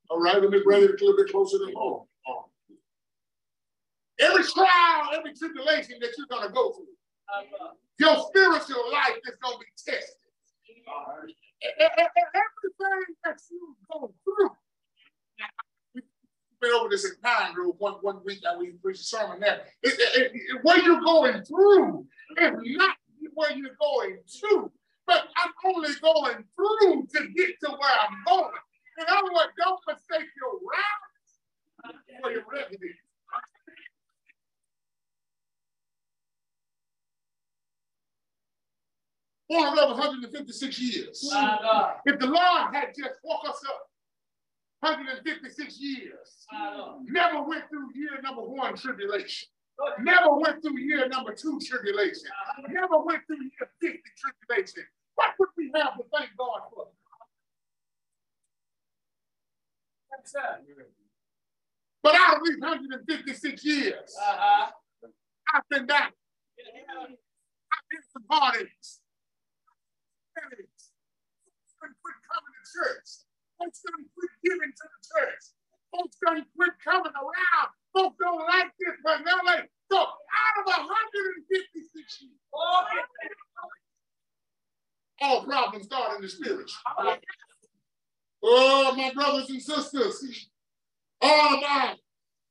All 0.09 0.19
right, 0.19 0.41
let 0.41 0.49
me 0.49 0.61
bring 0.63 0.83
it 0.83 0.89
a 0.89 0.93
little 1.05 1.15
bit 1.15 1.31
closer 1.31 1.57
to 1.59 1.71
home. 1.75 2.05
Every 4.21 4.43
trial, 4.43 5.09
every 5.13 5.33
tribulation 5.33 5.97
that 6.01 6.11
you're 6.17 6.27
going 6.29 6.47
to 6.47 6.53
go 6.53 6.71
through, 6.73 6.85
your 7.99 8.17
spiritual 8.27 8.91
life 8.91 9.17
is 9.25 9.35
going 9.41 9.55
to 9.57 9.59
be 9.59 9.65
tested. 9.77 10.15
Everything 11.61 13.15
that 13.23 13.39
you 13.49 13.75
go 13.91 14.13
through. 14.23 14.49
We've 15.95 16.03
been 16.61 16.71
over 16.71 16.89
this 16.89 17.05
in 17.05 17.11
Pine 17.23 17.53
Grove 17.55 17.75
one, 17.79 17.95
one 18.01 18.21
week 18.25 18.41
that 18.43 18.57
we 18.59 18.71
preached 18.71 19.01
a 19.01 19.03
sermon 19.03 19.39
there. 19.39 19.65
It- 19.81 19.99
it- 19.99 20.31
it- 20.35 20.63
where 20.63 20.79
you're 20.79 21.01
going 21.01 21.43
through 21.43 22.07
is 22.37 22.51
not 22.77 22.97
where 23.33 23.51
you're 23.53 23.75
going 23.79 24.19
to, 24.41 24.71
but 25.07 25.29
I'm 25.37 25.53
only 25.65 25.93
going 25.95 26.43
through 26.55 27.07
to 27.13 27.27
get 27.29 27.59
to 27.61 27.71
where 27.71 27.99
I'm 28.01 28.23
going. 28.25 28.53
In 28.99 29.05
other 29.07 29.33
words, 29.33 29.53
don't 29.57 29.79
mistake 29.87 30.29
your 30.35 30.59
route 30.59 32.21
for 32.21 32.31
your 32.31 32.45
residence. 32.47 32.99
For 39.51 39.67
over 39.67 39.93
156 39.99 40.79
years. 40.79 41.27
my 41.29 41.59
God. 41.61 41.95
If 42.05 42.19
the 42.19 42.27
Lord 42.27 42.73
had 42.73 42.93
just 42.97 43.15
woke 43.21 43.43
us 43.49 43.61
up 43.67 43.89
156 44.79 45.77
years, 45.81 46.47
never 47.03 47.41
went 47.43 47.65
through 47.69 47.89
year 47.93 48.21
number 48.23 48.43
one 48.43 48.77
tribulation, 48.77 49.49
never 49.99 50.33
went 50.35 50.61
through 50.61 50.79
year 50.79 51.05
number 51.09 51.33
two 51.33 51.59
tribulation, 51.59 52.29
never 52.69 52.99
went 52.99 53.23
through 53.27 53.43
year 53.43 53.69
50 53.81 53.99
tribulation, 54.47 54.83
what 55.15 55.33
would 55.37 55.49
we 55.57 55.69
have 55.75 55.97
to 55.97 56.03
thank 56.15 56.29
God 56.37 56.61
for? 56.73 56.87
But 62.03 62.15
out 62.15 62.37
of 62.37 62.43
these 62.45 62.57
156 62.59 63.65
years, 63.65 64.15
Uh-huh. 64.17 64.71
I've 65.53 65.67
been 65.69 65.85
down. 65.85 66.09
I've 66.09 67.87
been 67.89 68.01
to 68.01 68.27
parties. 68.29 69.01
Headaches. 70.37 70.91
Folks 71.43 71.75
done 71.81 71.93
quit 72.01 72.15
coming 72.23 72.55
to 72.55 72.63
church. 72.71 73.09
Folks 73.61 73.81
done 73.85 74.05
quit 74.17 74.31
giving 74.43 74.73
to 74.73 74.85
the 74.89 74.99
church. 75.05 75.43
Folks 75.93 76.17
done 76.25 76.45
quit 76.55 76.71
coming 76.83 77.11
around. 77.13 77.67
Folks 77.93 78.15
don't 78.19 78.39
like 78.39 78.71
this 78.79 78.95
personality. 79.05 79.67
So 79.91 79.97
out 79.99 80.55
of 80.59 80.65
156 80.65 82.21
years, 82.21 82.31
Okay. 82.53 83.01
all 85.21 85.43
problems 85.43 85.85
start 85.85 86.15
in 86.15 86.21
the 86.23 86.29
spirit. 86.29 86.71
Oh, 88.43 88.95
my 88.95 89.11
brothers 89.13 89.49
and 89.49 89.61
sisters, 89.61 90.49
all 91.21 91.57
of 91.57 91.63
our 91.63 91.95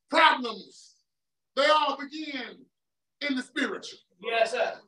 problems, 0.08 0.94
they 1.56 1.66
all 1.66 1.96
begin 1.98 2.64
in 3.22 3.34
the 3.34 3.42
spiritual. 3.42 3.98
Yes, 4.22 4.52
sir. 4.52 4.78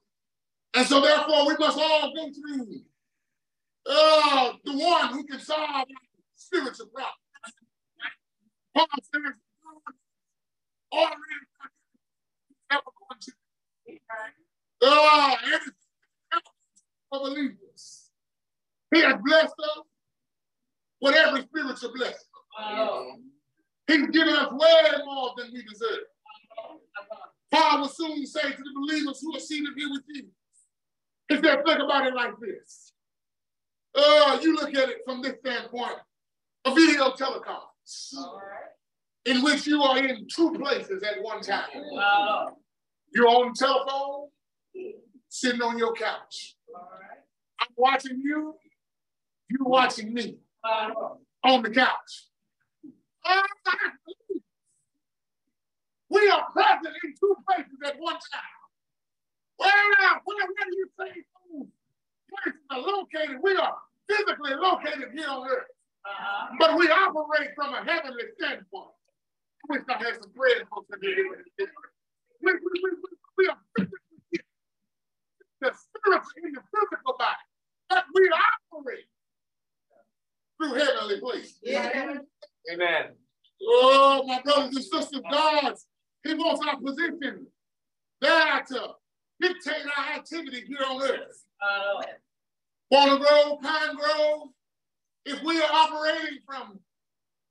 And 0.74 0.87
so 0.87 1.00
therefore 1.00 1.48
we 1.48 1.56
must 1.58 1.78
all 1.78 2.12
go 2.14 2.30
through 2.32 2.82
uh, 3.90 4.52
the 4.64 4.76
one 4.76 5.08
who 5.08 5.24
can 5.24 5.40
solve 5.40 5.88
spiritual 6.42 6.87
problems. 6.87 7.16
Paul 8.74 8.87
says, 9.02 9.35
already 10.92 11.16
ever 12.70 12.81
going 12.83 13.20
to 13.20 13.33
uh, 14.85 15.35
everything 15.46 15.72
for 17.11 17.20
believers. 17.20 18.11
He 18.94 19.00
has 19.02 19.14
blessed 19.24 19.55
us 19.59 19.85
with 21.00 21.14
every 21.14 21.42
spiritual 21.42 21.92
blessing. 21.94 22.16
Lord. 22.76 23.20
He's 23.87 24.07
given 24.09 24.35
us 24.35 24.52
way 24.52 24.83
more 25.05 25.33
than 25.37 25.50
we 25.52 25.62
deserve. 25.62 26.05
Paul 27.50 27.81
will 27.81 27.88
soon 27.88 28.26
say 28.26 28.42
to 28.42 28.57
the 28.57 28.72
believers 28.74 29.20
who 29.20 29.37
are 29.37 29.40
seated 29.40 29.70
here 29.76 29.90
with 29.90 30.02
you, 30.09 30.24
he 31.28 31.35
said, 31.37 31.64
think 31.66 31.81
about 31.81 32.07
it 32.07 32.14
like 32.14 32.33
this. 32.40 32.92
Uh, 33.94 34.38
you 34.42 34.55
look 34.55 34.74
at 34.74 34.88
it 34.88 34.98
from 35.05 35.20
this 35.20 35.37
standpoint, 35.40 35.96
a 36.64 36.75
video 36.75 37.11
teleconference 37.11 38.14
right. 38.14 38.70
in 39.27 39.42
which 39.42 39.66
you 39.66 39.83
are 39.83 39.98
in 39.98 40.27
two 40.29 40.53
places 40.53 41.03
at 41.03 41.22
one 41.22 41.40
time. 41.40 41.68
Lord. 41.75 42.55
You're 43.14 43.29
on 43.29 43.53
the 43.53 43.55
telephone, 43.59 44.29
sitting 45.29 45.62
on 45.62 45.79
your 45.79 45.92
couch. 45.92 46.57
All 46.75 46.88
right. 46.92 47.18
I'm 47.61 47.68
watching 47.77 48.20
you, 48.20 48.55
you're 49.48 49.68
watching 49.68 50.14
me 50.14 50.38
My 50.64 50.92
on 51.44 51.62
the 51.62 51.70
couch. 51.70 52.29
We 56.09 56.29
are 56.29 56.44
present 56.53 56.94
in 57.05 57.14
two 57.18 57.35
places 57.48 57.79
at 57.87 57.98
one 57.98 58.14
time. 58.14 58.53
Well, 59.59 59.70
where, 60.25 60.37
where 60.37 60.66
do 60.70 60.77
you 60.77 60.88
say 60.98 61.22
those 61.51 61.66
places 62.31 62.61
are 62.70 62.81
located? 62.81 63.38
We 63.42 63.57
are 63.57 63.77
physically 64.09 64.55
located 64.55 65.11
here 65.14 65.29
on 65.29 65.48
earth, 65.48 65.68
Uh-huh. 66.04 66.54
but 66.58 66.76
we 66.76 66.88
operate 66.88 67.50
from 67.54 67.74
a 67.74 67.84
heavenly 67.84 68.24
standpoint. 68.38 68.90
I 68.90 69.72
wish 69.72 69.82
I 69.88 69.98
had 70.02 70.14
some 70.20 70.32
bread 70.34 70.66
folks 70.68 70.90
in 70.94 71.00
here. 71.00 71.44
We, 72.42 72.52
we, 72.52 72.52
we, 72.52 72.80
we, 72.82 72.90
we 73.38 73.46
are 73.48 73.58
physically. 73.76 73.98
The 75.60 75.70
spiritual 75.70 76.28
in 76.44 76.52
the 76.52 76.60
physical 76.74 77.14
body, 77.16 77.36
but 77.88 78.04
we 78.14 78.28
operate 78.72 79.06
through 80.58 80.74
heavenly 80.74 81.20
places. 81.20 81.58
Yeah. 81.62 82.16
Amen. 82.72 83.04
Oh, 83.64 84.24
my 84.26 84.40
brothers 84.42 84.74
and 84.74 84.84
sisters, 84.84 85.20
God, 85.30 85.74
He 86.24 86.34
wants 86.34 86.66
our 86.66 86.80
position 86.80 87.46
there 88.20 88.64
to 88.68 88.88
dictate 89.40 89.84
our 89.96 90.14
activity 90.16 90.64
here 90.66 90.84
on 90.88 91.02
earth. 91.02 91.44
Uh, 91.62 92.02
Walnut 92.90 93.20
Grove, 93.20 93.60
Pine 93.62 93.96
Grove, 93.96 94.48
if 95.24 95.42
we 95.42 95.61
are 95.61 95.70
operating 95.72 96.38
from 96.46 96.78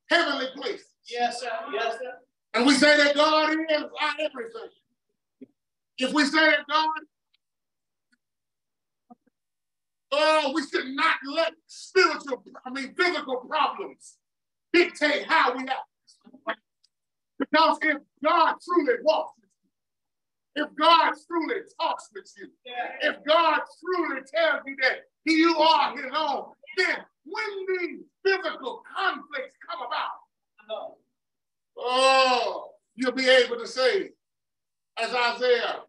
heavenly 0.10 0.47
places. 0.55 0.88
Yes, 1.10 1.39
sir. 1.39 1.49
Yes, 1.73 1.93
sir. 1.93 2.13
And 2.53 2.65
we 2.65 2.73
say 2.73 2.97
that 2.97 3.15
God 3.15 3.51
is 3.51 3.84
our 3.84 4.13
everything. 4.19 4.69
If 5.97 6.13
we 6.13 6.25
say 6.25 6.49
that 6.49 6.65
God, 6.69 6.89
oh, 10.12 10.51
we 10.53 10.62
should 10.67 10.88
not 10.95 11.15
let 11.27 11.53
spiritual, 11.67 12.43
I 12.65 12.69
mean, 12.71 12.93
physical 12.95 13.38
problems 13.38 14.17
dictate 14.73 15.25
how 15.27 15.55
we 15.55 15.63
act. 15.63 16.57
Because 17.39 17.77
if 17.81 17.97
God 18.23 18.55
truly 18.63 18.95
walks 19.03 19.34
with 19.39 19.49
you, 19.63 20.63
if 20.63 20.69
God 20.75 21.13
truly 21.27 21.62
talks 21.79 22.10
with 22.13 22.31
you, 22.38 22.49
if 23.01 23.15
God 23.25 23.62
truly 23.79 24.21
tells 24.34 24.62
you 24.65 24.75
that 24.81 24.97
you 25.25 25.57
are 25.57 25.95
his 25.95 26.12
own, 26.15 26.45
then 26.77 26.97
when 27.25 27.79
these 27.79 27.99
physical 28.25 28.84
conflicts 28.95 29.55
come 29.67 29.79
about, 29.86 30.97
oh, 31.77 32.71
you'll 32.95 33.12
be 33.12 33.29
able 33.29 33.57
to 33.57 33.67
say, 33.67 34.12
as 34.97 35.13
Isaiah, 35.13 35.81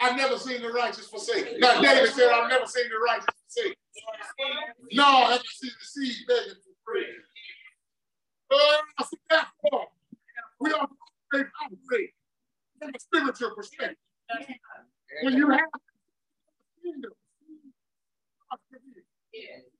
I've 0.00 0.16
never 0.16 0.38
seen 0.38 0.62
the 0.62 0.68
righteous 0.68 1.08
forsaken. 1.08 1.58
Now, 1.58 1.80
David 1.80 2.10
said, 2.10 2.30
I've 2.30 2.48
never 2.48 2.66
seen 2.66 2.84
the 2.88 2.98
righteous 3.04 3.26
forsaken. 3.54 3.76
No, 4.92 5.04
I 5.04 5.32
haven't 5.32 5.46
seen 5.46 5.70
the 5.78 5.84
seed 5.84 6.16
begging 6.28 6.54
for 6.54 6.92
bread. 6.92 7.04
Uh, 8.50 9.04
so 9.04 9.16
therefore, 9.28 9.86
we 10.60 10.72
are 10.72 10.88
operate 11.32 12.10
from 12.78 12.90
a 12.94 12.98
spiritual 12.98 13.54
perspective. 13.54 13.96
When 15.22 15.36
you 15.36 15.50
have 15.50 15.60
kingdom, 16.82 17.12
to 18.52 19.77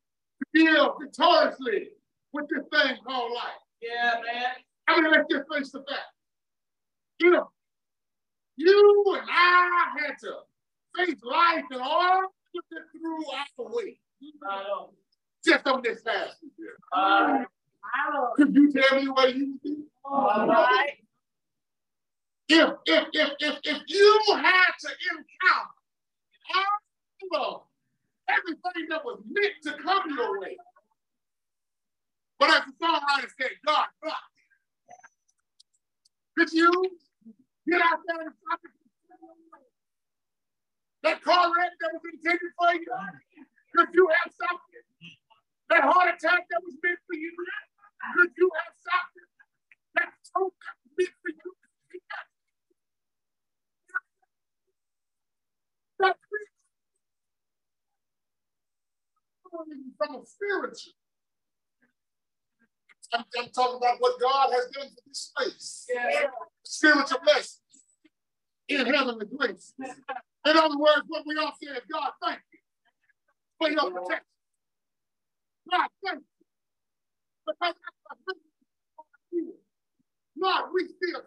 deal 0.54 0.96
victoriously 1.00 1.88
with 2.32 2.46
this 2.48 2.64
thing 2.72 2.96
called 3.06 3.32
life. 3.32 3.62
Yeah, 3.80 4.14
man. 4.14 4.44
I 4.88 5.00
mean, 5.00 5.10
let's 5.10 5.24
just 5.30 5.44
face 5.52 5.70
the 5.72 5.80
fact. 5.80 6.00
You 7.20 7.30
know, 7.30 7.50
you 8.56 9.04
and 9.18 9.28
I 9.30 9.86
had 9.98 10.14
to 10.20 10.34
face 10.96 11.22
life 11.22 11.64
and 11.70 11.80
all 11.80 12.22
put 12.54 12.64
it 12.70 12.82
through 12.92 13.66
our 13.66 13.74
way. 13.74 13.98
Uh, 14.48 14.86
just 15.44 15.66
on 15.66 15.82
this 15.82 16.02
past 16.02 16.36
year. 16.58 16.76
Uh, 16.92 17.44
could 18.36 18.54
you 18.54 18.72
tell 18.72 19.00
me 19.00 19.08
what 19.08 19.34
you 19.34 19.52
would 19.52 19.62
do? 19.62 19.84
All 20.04 20.46
right. 20.46 20.90
If, 22.48 22.70
if, 22.86 23.04
if, 23.12 23.30
if, 23.40 23.58
if 23.62 23.82
you 23.86 24.22
had 24.28 24.72
to 24.80 24.88
encounter 25.10 25.78
all 27.34 27.67
everything 28.30 28.88
that 28.90 29.04
was 29.04 29.20
meant 29.30 29.54
to 29.64 29.72
come 29.82 30.10
your 30.16 30.40
way, 30.40 30.56
but 32.38 32.50
as 32.50 32.62
the 32.66 32.74
songwriter 32.84 33.30
said, 33.40 33.52
God 33.66 33.86
blocked 34.02 34.36
it. 34.38 34.46
Could 36.38 36.52
you 36.52 36.70
get 37.68 37.82
out 37.82 38.00
there 38.08 38.22
and 38.26 38.34
stop 38.44 38.60
it? 38.64 38.72
That 41.04 41.22
car 41.22 41.48
wreck 41.56 41.72
that 41.80 41.90
was 41.94 42.02
intended 42.12 42.52
for 42.58 42.74
you, 42.74 42.92
could 43.76 43.88
you 43.94 44.08
have 44.10 44.32
stopped 44.34 44.70
it? 44.74 44.84
That 45.70 45.82
heart 45.84 46.08
attack 46.14 46.46
that 46.50 46.62
was 46.64 46.74
meant 46.84 47.00
for 47.06 47.16
you, 47.16 47.32
could 48.16 48.30
you 48.38 48.50
have 48.54 48.74
stopped 48.80 49.16
it? 49.16 49.30
That 49.96 50.10
stroke 50.22 50.54
that 50.62 50.76
was 50.84 50.92
meant 50.98 51.16
for 51.22 51.32
you, 51.32 51.52
that 56.00 56.16
from 59.50 60.24
spiritual. 60.24 60.92
I'm, 63.14 63.24
I'm, 63.38 63.48
talking 63.50 63.78
about 63.78 63.96
what 64.00 64.20
God 64.20 64.50
has 64.52 64.66
done 64.72 64.88
for 64.88 65.02
this 65.06 65.32
place. 65.36 65.86
Yeah. 65.88 66.28
Spiritual 66.62 67.20
blessings 67.24 67.60
in 68.68 68.86
heavenly 68.86 69.26
places. 69.26 69.72
In 69.80 70.56
other 70.56 70.76
words, 70.76 71.02
what 71.08 71.24
we 71.26 71.36
all 71.38 71.54
say 71.62 71.70
is, 71.72 71.82
God, 71.90 72.10
thank 72.22 72.40
you 72.52 72.58
for 73.58 73.70
your 73.70 73.90
protection. 73.90 74.24
God, 75.70 75.88
thank 76.04 76.18
you. 76.18 76.24
Because 77.46 77.74
that's 77.74 78.38
Lord, 80.40 80.70
we 80.72 80.86
still 80.86 81.22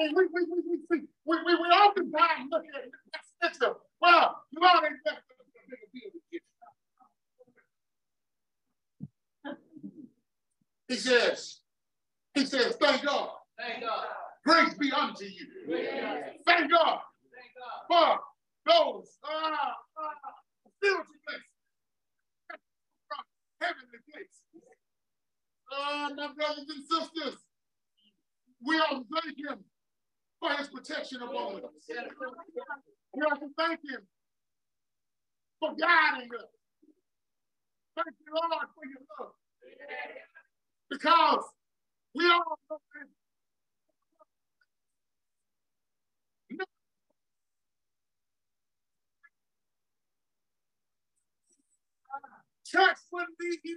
I 0.00 0.04
mean, 0.04 0.14
we, 0.16 0.26
we, 0.32 0.44
we, 0.44 0.62
we, 0.68 0.76
see, 0.90 1.06
we, 1.26 1.36
we, 1.44 1.54
we 1.54 1.68
oftentimes 1.68 2.48
look 2.50 2.64
at 2.74 2.84
it 2.84 2.90
next. 3.42 3.62
Well, 4.00 4.42
you 4.50 4.60
already 4.60 4.96
got. 5.04 5.18
He 10.88 10.96
says, 10.96 11.60
he 12.34 12.44
says, 12.44 12.76
thank 12.80 13.04
God. 13.04 13.30
Thank 13.56 13.84
God. 13.84 14.06
Grace 14.44 14.74
be 14.74 14.90
unto 14.90 15.24
you. 15.24 15.46
Thank 16.46 16.70
God. 16.70 16.98
Thank 17.30 17.52
God. 17.54 17.80
For 17.88 18.20
those 18.66 19.18
ah, 19.24 19.74
ah, 19.98 20.12
spiritual 20.80 21.20
places 21.28 21.52
from 23.08 23.22
heavenly 23.60 24.00
places. 24.08 24.40
Uh, 25.68 26.08
my 26.16 26.28
brothers 26.34 26.66
and 26.68 26.84
sisters, 26.88 27.36
we 28.66 28.78
all 28.80 29.04
thank 29.12 29.36
him 29.38 29.64
for 30.40 30.50
his 30.56 30.68
protection 30.68 31.22
upon 31.22 31.56
us. 31.56 31.70
We 31.88 33.22
have 33.28 33.40
to 33.40 33.48
thank 33.58 33.80
him 33.84 34.02
for 35.60 35.70
guiding 35.76 36.30
us. 36.34 36.50
Thank 37.96 38.16
you, 38.24 38.32
Lord, 38.32 38.68
for 38.74 38.84
your 38.88 39.04
love. 39.20 39.32
Because 40.90 41.44
we 42.14 42.24
all 42.30 42.58
know 42.70 42.78
Church 52.70 52.98
wouldn't 53.12 53.38
be 53.38 53.58
here. 53.64 53.76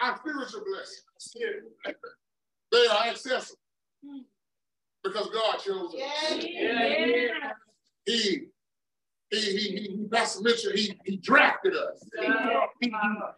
Our 0.00 0.18
spiritual 0.18 0.62
blessings, 0.66 1.04
they 2.72 2.86
are 2.88 3.06
accessible 3.08 3.58
because 5.04 5.28
God 5.30 5.58
chose 5.58 5.94
us. 5.94 6.36
Yeah. 6.40 7.50
He 8.06 8.40
he, 9.34 9.56
he, 9.56 9.68
he, 9.78 10.08
Pastor 10.10 10.42
Mitchell, 10.42 10.72
he, 10.72 10.98
he 11.04 11.16
drafted 11.16 11.74
us. 11.74 12.02
He, 12.80 12.90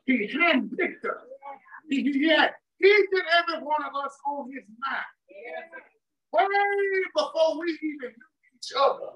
he, 0.06 0.16
he 0.26 0.38
handpicked 0.38 1.04
us. 1.04 1.22
He, 1.88 2.02
he 2.02 2.28
had 2.28 2.50
each 2.82 3.08
and 3.12 3.22
every 3.38 3.64
one 3.64 3.82
of 3.84 3.94
us 4.04 4.16
on 4.26 4.50
his 4.52 4.64
mind. 4.80 5.04
Way 6.32 6.44
before 7.14 7.58
we 7.58 7.78
even 7.82 8.10
knew 8.10 8.56
each 8.56 8.72
other. 8.78 9.10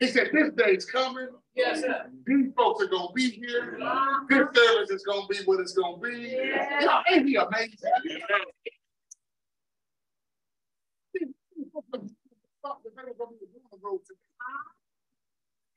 He 0.00 0.08
said, 0.08 0.30
this 0.32 0.50
day's 0.56 0.84
coming. 0.84 1.28
Yes, 1.54 1.80
sir. 1.82 2.10
These 2.26 2.52
folks 2.56 2.82
are 2.82 2.88
going 2.88 3.08
to 3.08 3.14
be 3.14 3.30
here. 3.30 3.78
Uh-huh. 3.80 4.24
This 4.28 4.48
service 4.54 4.90
is 4.90 5.04
going 5.04 5.28
to 5.28 5.28
be 5.28 5.44
what 5.44 5.60
it's 5.60 5.74
going 5.74 6.00
to 6.02 6.08
be. 6.08 6.30
Yeah. 6.30 7.02
Ain't 7.10 7.28
he 7.28 7.36
amazing? 7.36 7.78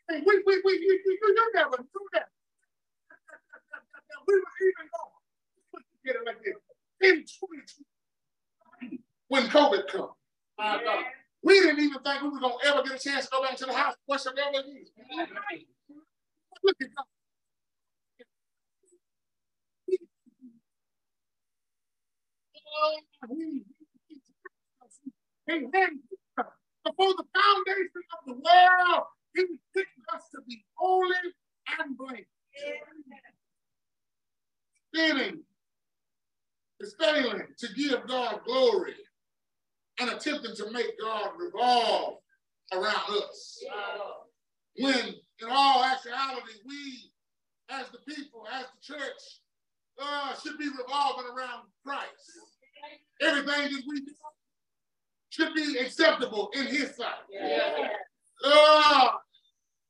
We, 0.09 0.21
we, 0.45 0.61
we, 0.65 0.71
you, 0.73 0.99
you, 1.05 1.19
you 1.21 1.35
never 1.55 1.77
knew 1.77 2.07
that. 2.13 2.27
we 4.27 4.35
were 4.35 4.41
even 4.61 4.89
going. 4.91 5.11
To 5.75 5.79
get 6.05 6.15
it 6.15 6.25
like 6.25 6.43
this. 6.43 6.55
In 7.01 7.17
2020, 7.21 9.01
when 9.29 9.43
COVID 9.47 9.87
come, 9.89 10.11
uh, 10.59 10.77
We 11.43 11.59
didn't 11.61 11.79
even 11.81 12.01
think 12.03 12.21
we 12.23 12.29
were 12.29 12.39
going 12.39 12.59
to 12.61 12.67
ever 12.69 12.83
get 12.83 12.93
a 12.93 12.99
chance 12.99 13.25
to 13.25 13.31
go 13.31 13.41
back 13.43 13.57
to 13.57 13.65
the 13.65 13.73
house 13.73 13.95
worship 14.07 14.33
ever 14.37 14.59
again. 14.59 14.85
Look 16.63 16.77
at 16.81 16.89
God. 16.95 17.05
before 26.85 27.13
the 27.17 27.25
foundation 27.33 28.03
of 28.13 28.19
the 28.27 28.33
world, 28.33 29.03
he 29.35 29.43
picked 29.75 29.94
us 30.86 31.10
to 31.17 31.24
be 31.24 32.00
holy 32.00 32.26
and 34.98 35.39
is 36.80 36.95
failing 37.00 37.43
to 37.58 37.67
give 37.74 38.08
God 38.08 38.39
glory 38.45 38.93
and 40.00 40.10
attempting 40.10 40.56
to 40.56 40.71
make 40.71 41.00
God 41.02 41.32
revolve 41.38 42.17
around 42.74 43.24
us. 43.24 43.63
When 44.78 45.15
in 45.41 45.48
all 45.50 45.84
actuality, 45.84 46.54
we 46.65 47.12
as 47.69 47.88
the 47.89 48.00
people, 48.13 48.45
as 48.54 48.65
the 48.65 48.93
church, 48.93 49.41
uh, 50.00 50.36
should 50.43 50.58
be 50.58 50.67
revolving 50.69 51.26
around 51.26 51.63
Christ. 51.84 52.39
Everything 53.21 53.74
that 53.74 53.84
we 53.88 54.02
do 54.02 54.12
should 55.30 55.54
be 55.54 55.78
acceptable 55.80 56.50
in 56.54 56.67
his 56.67 56.95
sight. 56.95 57.13
Yeah. 57.30 57.88
Uh, 58.45 59.08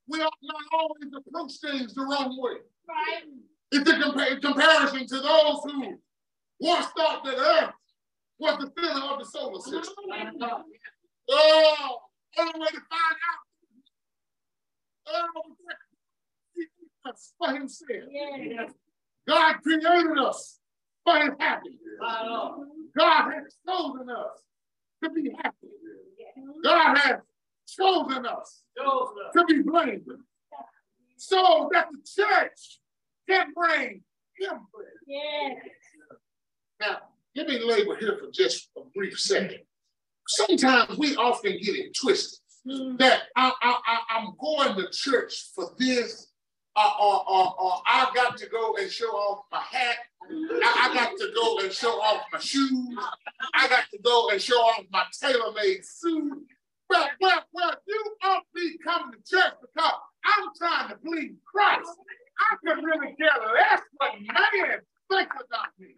we 0.08 0.22
ought 0.22 0.34
not 0.41 0.62
always 0.74 1.12
approach 1.15 1.54
things 1.62 1.94
the 1.94 2.02
wrong 2.02 2.38
way. 2.39 2.60
Right. 2.88 3.24
It's 3.72 3.89
a 3.89 3.94
compa- 3.94 4.41
comparison 4.41 5.08
to 5.08 5.15
those 5.15 5.60
who 5.63 5.98
once 6.60 6.86
thought 6.98 7.24
that 7.24 7.38
Earth 7.38 7.74
was 8.39 8.58
the 8.60 8.72
center 8.82 9.06
of 9.06 9.20
the 9.20 9.26
solar 9.26 9.60
system. 9.60 9.96
Oh, 11.30 11.98
only 12.38 12.60
way 12.60 12.68
to 12.68 12.82
find 12.89 13.18
out. 13.30 13.46
Oh, 15.08 15.30
for 17.38 17.54
himself. 17.54 17.89
Yeah. 18.10 18.65
God 19.28 19.56
created 19.63 20.18
us 20.20 20.60
for 21.04 21.18
his 21.20 21.32
happiness. 21.39 21.80
God 22.98 23.32
has 23.32 23.56
chosen 23.68 24.10
us 24.10 24.44
to 25.04 25.10
be 25.10 25.32
happy. 25.41 25.68
God 26.63 26.98
has 26.98 27.20
chosen 27.67 28.25
us 28.25 28.63
to 28.78 29.45
be 29.47 29.62
blamed 29.62 30.06
so 31.17 31.69
that 31.73 31.88
the 31.91 32.23
church 32.23 32.80
can 33.30 33.47
bring 33.54 34.01
him 34.38 34.60
praise. 34.73 35.58
Now, 36.80 36.97
let 37.36 37.47
me 37.47 37.60
labor 37.60 37.95
here 37.95 38.17
for 38.19 38.30
just 38.32 38.69
a 38.78 38.82
brief 38.93 39.19
second. 39.19 39.60
Sometimes 40.28 40.97
we 40.97 41.15
often 41.15 41.51
get 41.62 41.75
it 41.75 41.95
twisted 41.99 42.39
mm. 42.67 42.97
that 42.99 43.23
I, 43.36 43.51
I, 43.62 43.78
I, 43.86 44.17
I'm 44.17 44.34
going 44.39 44.75
to 44.78 44.89
church 44.91 45.51
for 45.54 45.71
this 45.78 46.32
uh, 46.75 46.91
or, 47.01 47.30
or, 47.30 47.56
or 47.60 47.73
I 47.88 48.12
got 48.13 48.38
to 48.38 48.47
go 48.47 48.75
and 48.78 48.91
show 48.91 49.06
off 49.06 49.45
my 49.51 49.62
hat. 49.62 49.95
I, 50.30 50.89
I, 50.89 50.93
got 50.93 51.17
to 51.17 51.32
go 51.34 51.60
and 51.60 51.71
show 51.71 51.91
off 52.01 52.23
my 52.34 52.39
shoes. 52.39 52.97
I 53.54 53.67
got 53.69 53.86
to 53.93 53.99
go 53.99 54.30
and 54.30 54.41
show 54.41 54.56
off 54.56 54.84
my 54.91 55.04
tailor-made 55.21 55.86
suit. 55.86 56.43
Well, 56.89 57.10
well, 57.19 57.41
well, 57.54 57.76
you 57.88 58.04
ought 58.24 58.39
to 58.39 58.45
be 58.54 58.78
coming 58.84 59.12
to 59.12 59.17
church 59.26 59.54
because 59.62 59.93
I'm 60.26 60.50
trying 60.58 60.89
to 60.89 60.95
please 60.98 61.34
Christ. 61.45 61.89
I 62.38 62.56
could 62.62 62.84
really 62.84 63.15
care 63.15 63.32
less 63.54 63.82
what 63.98 64.13
man 64.21 64.80
thinks 65.10 65.36
about 65.36 65.71
me. 65.80 65.95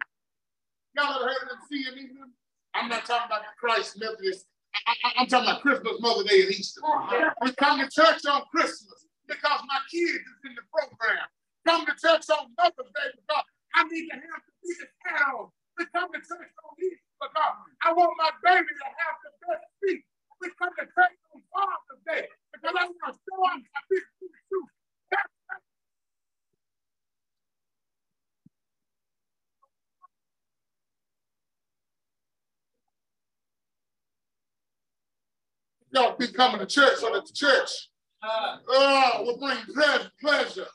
Y'all 0.96 1.16
ever 1.16 1.28
heard 1.28 1.50
of 1.50 1.58
seeing 1.68 2.08
I'm 2.74 2.88
not 2.88 3.04
talking 3.04 3.26
about 3.26 3.42
Christ 3.58 3.98
Methodist. 3.98 4.46
I, 4.86 5.22
am 5.22 5.26
talking 5.26 5.48
about 5.48 5.62
Christmas, 5.62 5.98
Mother 6.00 6.24
Day, 6.24 6.42
and 6.42 6.50
Easter. 6.50 6.80
We 7.42 7.52
come 7.54 7.80
to 7.80 7.88
church 7.90 8.24
on 8.30 8.42
Christmas 8.54 9.06
because 9.26 9.60
my 9.66 9.80
kids 9.90 10.22
is 10.22 10.40
in 10.44 10.54
the 10.54 10.62
program. 10.70 11.26
Come 11.66 11.86
to 11.86 11.94
church 11.98 12.24
on 12.30 12.54
Mother's 12.56 12.92
Day 12.94 13.08
because 13.18 13.44
I 13.74 13.84
need 13.90 14.08
to 14.08 14.14
have 14.14 14.40
the 14.46 14.54
biggest 14.62 14.94
hat. 15.04 15.50
We 15.76 15.84
come 15.90 16.08
to 16.12 16.20
church 16.22 16.52
on 16.62 16.72
Easter 16.78 17.02
because 17.18 17.54
I 17.82 17.92
want 17.92 18.14
my 18.16 18.30
baby 18.44 18.70
to 18.70 18.86
have 18.86 19.16
the 19.26 19.30
best 19.42 19.66
feet. 19.82 20.04
We 20.40 20.48
come 20.58 20.70
to 20.78 20.84
church 20.84 21.18
on 21.34 21.42
Father's 21.52 22.02
Day 22.06 22.28
because 22.52 22.74
I 22.78 22.84
want 22.84 22.96
to 23.06 23.12
show 23.12 23.38
off 23.42 23.58
my 23.58 23.80
big 23.90 24.02
shoes. 24.18 24.68
Y'all 35.94 36.16
be 36.16 36.28
coming 36.28 36.60
to 36.60 36.66
church 36.66 36.98
so 36.98 37.12
that 37.14 37.26
the 37.26 37.32
church 37.32 37.70
uh, 38.22 38.58
will 39.20 39.38
bring 39.38 39.56
pleasure 40.20 40.66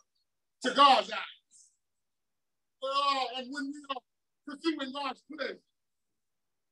to 0.64 0.74
God's 0.74 1.12
eyes. 1.12 1.20
Uh, 2.84 3.38
and 3.38 3.48
when 3.52 3.72
we 3.72 3.82
are 3.92 4.02
pursuing 4.48 4.92
God's 4.92 5.24
pleasure, 5.32 5.60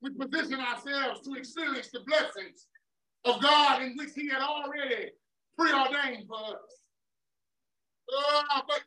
we 0.02 0.10
position 0.10 0.60
ourselves 0.60 1.22
to 1.22 1.36
experience 1.36 1.90
the 1.94 2.00
blessings 2.02 2.68
of 3.26 3.42
God 3.42 3.82
in 3.82 3.96
which 3.98 4.10
He 4.16 4.30
had 4.30 4.42
already 4.42 5.12
preordained 5.58 6.28
for 6.28 6.40
us. 6.40 6.82
Uh, 8.12 8.62
but 8.68 8.82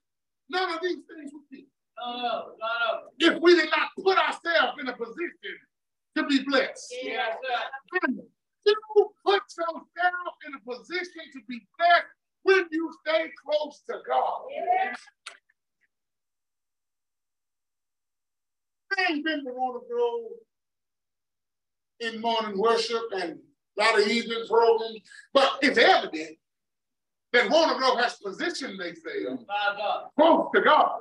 none 0.51 0.75
of 0.75 0.81
these 0.83 0.99
things 1.09 1.31
would 1.33 1.49
be. 1.51 1.67
No, 1.99 2.17
no, 2.17 2.53
no. 2.59 3.35
If 3.35 3.41
we 3.41 3.55
did 3.55 3.71
not 3.71 3.89
put 4.03 4.19
ourselves 4.19 4.79
in 4.81 4.89
a 4.89 4.93
position 4.93 5.57
to 6.17 6.27
be 6.27 6.43
blessed. 6.45 6.95
Yes, 7.03 7.37
sir 7.43 8.25
you 8.67 9.11
put 9.25 9.35
yourself 9.35 9.83
in 10.47 10.55
a 10.55 10.77
position 10.77 11.23
to 11.33 11.41
be 11.49 11.61
blessed 11.79 12.07
when 12.43 12.65
you 12.71 12.91
stay 13.07 13.31
close 13.45 13.83
to 13.89 13.99
God. 14.07 14.43
Yeah. 14.51 14.95
I 18.97 19.13
ain't 19.13 19.25
been 19.25 19.45
to 19.45 19.53
Warner 19.53 19.81
Grove 19.91 20.31
in 22.01 22.21
morning 22.21 22.59
worship 22.59 23.03
and 23.17 23.39
a 23.79 23.83
lot 23.83 24.01
of 24.01 24.07
evening 24.07 24.45
programs, 24.49 25.01
but 25.33 25.59
it's 25.63 25.79
evident 25.79 26.37
that 27.33 27.51
Walnut 27.51 27.79
Grove 27.79 27.99
has 27.99 28.17
positioned 28.17 28.79
themselves 28.79 29.45
close 30.17 30.49
to 30.55 30.61
God. 30.61 31.01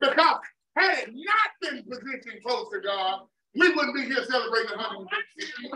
Because 0.00 0.38
had 0.76 0.98
it 0.98 1.10
not 1.12 1.50
been 1.60 1.82
positioned 1.84 2.42
close 2.46 2.70
to 2.72 2.80
God, 2.80 3.22
we 3.54 3.68
wouldn't 3.70 3.94
be 3.94 4.04
here 4.04 4.24
celebrating 4.24 4.76
150. 4.76 5.70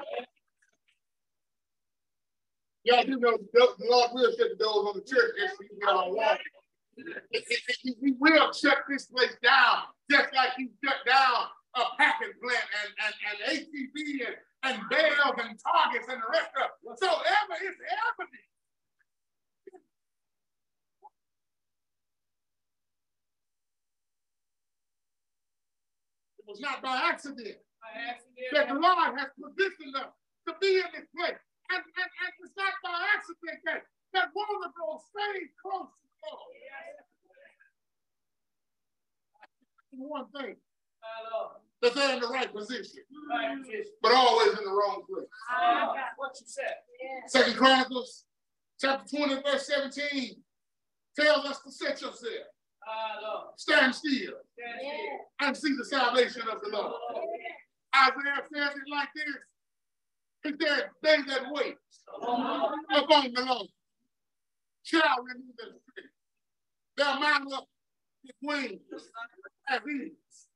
Y'all 2.84 3.04
do 3.04 3.16
know 3.18 3.38
the 3.52 3.68
Lord 3.88 4.10
will 4.12 4.30
shut 4.36 4.50
the 4.50 4.64
doors 4.64 4.88
on 4.88 4.94
the 4.94 5.02
church 5.02 5.34
if 5.38 5.80
get 5.80 5.88
on 5.88 6.14
water. 6.14 6.38
He 7.82 8.14
will 8.18 8.52
shut 8.52 8.78
this 8.88 9.06
place 9.06 9.36
down, 9.42 9.84
just 10.10 10.34
like 10.34 10.50
he 10.56 10.68
shut 10.84 10.96
down 11.06 11.46
a 11.74 11.82
packing 11.96 12.36
plant 12.42 12.68
and, 12.84 12.90
and, 13.00 13.14
and 13.28 13.36
HEB 13.48 13.96
and, 14.28 14.36
and 14.64 14.76
Bells 14.92 15.36
and 15.40 15.56
Targets 15.56 16.08
and 16.08 16.20
the 16.20 16.30
rest 16.30 16.52
of 16.60 16.68
it. 16.68 16.98
So 17.00 17.08
ever 17.08 17.56
it's 17.64 17.80
evident. 17.80 18.46
It 26.38 26.44
was 26.46 26.60
not 26.60 26.82
by 26.82 27.08
accident, 27.08 27.56
by 27.80 27.92
accident 27.96 28.48
that 28.52 28.68
the 28.68 28.76
Lord 28.76 29.16
has 29.16 29.30
positioned 29.40 29.96
us 29.96 30.12
to 30.48 30.52
be 30.60 30.76
in 30.76 30.90
this 30.92 31.08
place. 31.16 31.40
And, 31.72 31.80
and, 31.80 32.10
and 32.20 32.32
it's 32.44 32.52
not 32.58 32.74
by 32.84 32.92
accident 33.16 33.64
that, 33.64 33.88
that 34.12 34.28
Warner 34.36 34.68
Bros. 34.76 35.00
stayed 35.08 35.48
close 35.56 35.88
to 35.88 36.08
God. 36.20 36.52
One 39.92 40.28
thing. 40.36 40.56
That 41.82 41.94
they're 41.94 42.14
in 42.14 42.20
the 42.20 42.28
right 42.28 42.52
position, 42.54 43.02
but 44.00 44.12
always 44.12 44.56
in 44.56 44.64
the 44.64 44.70
wrong 44.70 45.02
place. 45.08 45.26
what 46.16 46.32
you 46.40 46.46
said. 46.46 46.74
Second 47.26 47.56
Chronicles 47.56 48.24
chapter 48.80 49.16
20, 49.16 49.42
verse 49.42 49.66
17 49.66 50.36
tells 51.18 51.44
us 51.46 51.60
to 51.62 51.72
set 51.72 52.00
yourself. 52.00 52.46
Stand 53.56 53.94
still 53.94 54.34
and 55.40 55.56
see 55.56 55.74
the 55.76 55.84
salvation 55.84 56.42
of 56.42 56.60
the 56.62 56.68
Lord. 56.76 56.94
Isaiah 57.94 58.42
says 58.52 58.76
it 58.76 58.90
like 58.90 59.08
this 59.14 60.52
is 60.52 60.58
there 60.58 60.92
they 61.02 61.16
that 61.22 61.52
wait 61.52 61.76
upon 62.20 63.32
the 63.34 63.44
Lord 63.44 63.68
shall 64.82 65.22
renew 65.22 65.52
their 65.58 65.68
strength. 65.90 66.12
They'll 66.96 67.20
mount 67.20 67.52
up 67.52 67.68
with 68.24 68.36
wings 68.42 68.80
as 69.68 69.80
eagles. 69.88 70.46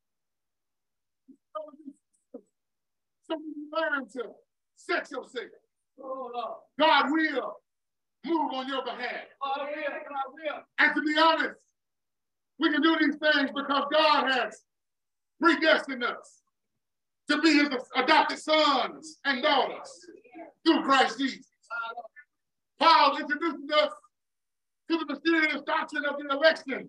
So 3.28 3.36
you 3.38 3.68
learn 3.72 4.08
to 4.10 4.30
set 4.76 5.10
yourself. 5.10 5.46
God 6.78 7.10
will 7.10 7.56
move 8.24 8.52
on 8.52 8.68
your 8.68 8.84
behalf. 8.84 9.24
Will, 9.42 9.66
will. 10.34 10.62
And 10.78 10.94
to 10.94 11.02
be 11.02 11.18
honest, 11.18 11.60
we 12.58 12.72
can 12.72 12.82
do 12.82 12.96
these 13.00 13.16
things 13.16 13.50
because 13.54 13.84
God 13.92 14.30
has 14.30 14.62
predestined 15.40 16.04
us 16.04 16.42
to 17.28 17.40
be 17.40 17.54
his 17.54 17.68
adopted 17.96 18.38
sons 18.38 19.18
and 19.24 19.42
daughters 19.42 19.90
through 20.64 20.82
Christ 20.84 21.18
Jesus. 21.18 21.46
Paul 22.78 23.18
introduces 23.18 23.70
us 23.82 23.92
to 24.90 24.98
the 24.98 25.06
mysterious 25.06 25.62
doctrine 25.66 26.04
of 26.04 26.16
the 26.18 26.34
election. 26.34 26.88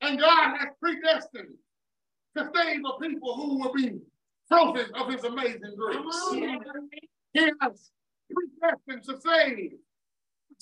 And 0.00 0.18
God 0.18 0.56
has 0.58 0.68
predestined 0.80 1.54
to 2.36 2.50
save 2.54 2.80
a 2.84 3.00
people 3.00 3.34
who 3.34 3.58
will 3.58 3.72
be 3.72 4.00
trophies 4.52 4.90
of 4.94 5.12
his 5.12 5.24
amazing 5.24 5.74
grace. 5.76 6.68
He 7.32 7.50
has 7.60 7.90
predestined 8.30 9.04
to 9.04 9.20
save 9.20 9.72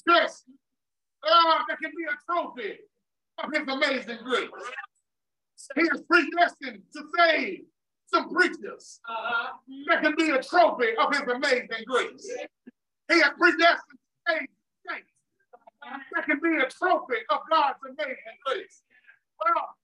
Yes. 0.07 0.45
Ah, 1.25 1.61
uh, 1.61 1.65
that 1.69 1.79
can 1.79 1.91
be 1.91 2.05
a 2.05 2.17
trophy 2.25 2.79
of 3.43 3.51
his 3.53 3.69
amazing 3.69 4.19
grace. 4.25 4.51
He 5.77 5.83
is 5.83 6.03
predestined 6.09 6.83
to 6.95 7.03
save 7.19 7.61
some 8.07 8.31
preachers 8.31 9.01
uh-huh. 9.09 9.53
that 9.89 10.03
can 10.03 10.15
be 10.17 10.31
a 10.31 10.43
trophy 10.43 10.97
of 10.97 11.15
his 11.15 11.29
amazing 11.29 11.85
grace. 11.87 12.27
He 13.09 13.17
is 13.17 13.31
predestined 13.39 14.01
to 14.01 14.33
save 14.33 14.49
saints 14.89 15.13
that 16.15 16.25
can 16.25 16.41
be 16.43 16.57
a 16.57 16.69
trophy 16.69 17.21
of 17.29 17.39
God's 17.51 17.79
amazing 17.85 18.39
grace. 18.47 18.83
Well, 19.45 19.77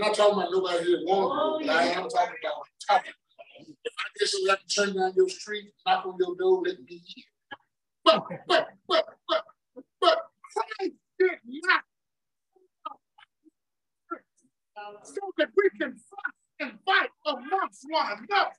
I'm 0.00 0.08
not 0.08 0.16
talking 0.16 0.38
about 0.38 0.50
nobody 0.50 0.84
here 0.86 1.00
wanting. 1.04 1.38
oh, 1.38 1.60
yeah. 1.60 2.00
I'm 2.00 2.08
talking 2.08 2.36
about 2.42 2.64
topic. 2.88 3.12
If 3.84 3.92
I 3.98 4.04
just 4.18 4.36
let 4.46 4.66
to 4.66 4.74
turn 4.74 4.96
down 4.96 5.12
your 5.14 5.28
street, 5.28 5.72
knock 5.86 6.06
on 6.06 6.16
your 6.18 6.34
door, 6.36 6.62
let 6.64 6.80
me 6.80 7.02
hear. 7.04 7.24
But, 8.02 8.24
but, 8.48 8.68
but, 8.88 9.04
but, 9.28 9.44
but 10.00 10.18
Christ 10.54 10.94
did 11.18 11.38
not. 11.44 11.82
So 15.02 15.20
that 15.36 15.48
we 15.54 15.68
can 15.78 15.92
fight 15.92 16.34
and 16.60 16.72
fight 16.86 17.10
amongst 17.26 17.84
one 17.90 18.26
another. 18.30 18.50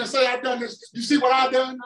and 0.00 0.08
say 0.08 0.26
I've 0.26 0.42
done 0.42 0.60
this. 0.60 0.90
You 0.92 1.02
see 1.02 1.18
what 1.18 1.32
I've 1.32 1.52
done? 1.52 1.78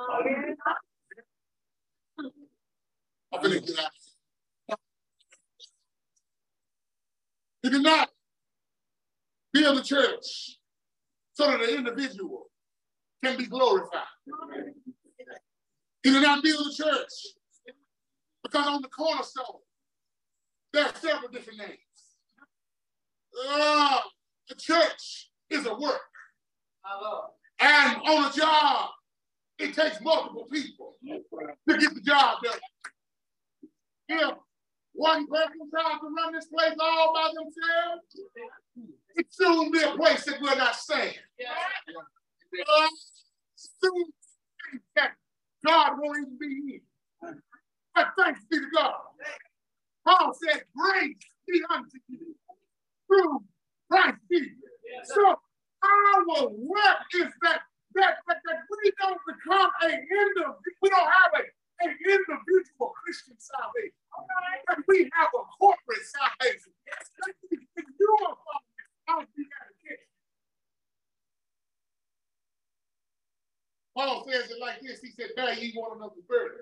one 75.75 75.97
another's 75.97 76.25
burden. 76.29 76.59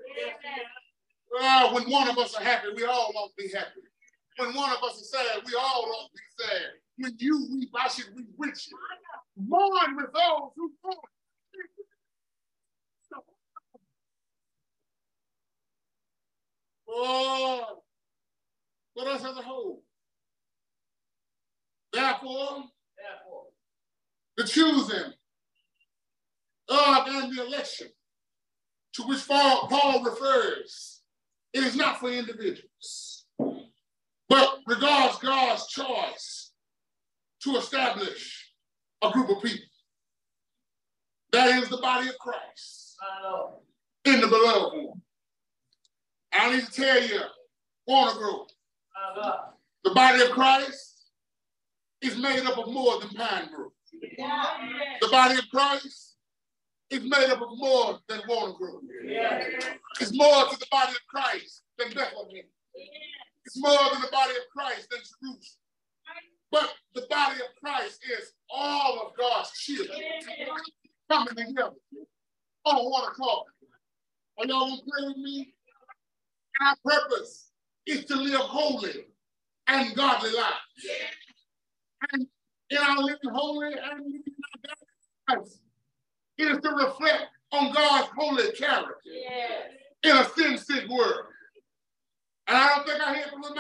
Uh, 1.35 1.41
ah, 1.41 1.71
when 1.75 1.91
one 1.91 2.09
of 2.09 2.19
us 2.19 2.35
are 2.35 2.43
happy, 2.43 2.69
we 2.77 2.85
all 2.85 3.13
ought 3.17 3.31
to 3.37 3.43
be 3.43 3.49
happy. 3.53 3.81
When 4.39 4.55
one 4.55 4.71
of 4.71 4.83
us 4.83 5.01
is 5.01 5.11
sad, 5.11 5.43
we 5.47 5.55
all 5.55 5.85
ought 5.87 6.09
to 6.09 6.15
be 6.15 6.45
sad. 6.45 6.63
When 6.99 7.17
you 7.19 7.49
weep, 7.53 7.71
I 7.75 7.89
should 7.89 8.12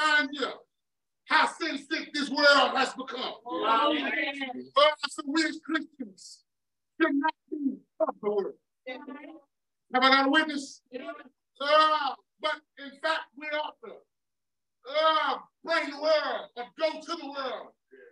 remind 0.03 0.29
you 0.33 0.49
how 1.27 1.47
sin-sick 1.47 2.13
this 2.13 2.31
world 2.31 2.77
has 2.77 2.93
become. 2.95 3.35
Oh, 3.47 3.95
so 5.09 5.23
we 5.27 5.45
as 5.45 5.59
Christians 5.65 6.45
should 7.01 7.15
not 7.15 7.35
be 7.51 7.77
of 8.01 8.15
the 8.23 8.31
world. 8.31 8.55
Have 9.95 10.03
I 10.03 10.11
got 10.11 10.27
a 10.27 10.31
witness? 10.31 10.83
Uh, 10.95 12.15
but 12.41 12.57
in 12.79 12.91
fact, 13.01 13.21
we 13.37 13.47
ought 13.47 13.75
to 13.85 13.93
uh, 14.91 15.39
bring 15.65 15.91
the 15.91 16.01
world 16.01 16.49
or 16.57 16.65
go 16.79 17.01
to 17.01 17.17
the 17.17 17.31
world 17.31 17.69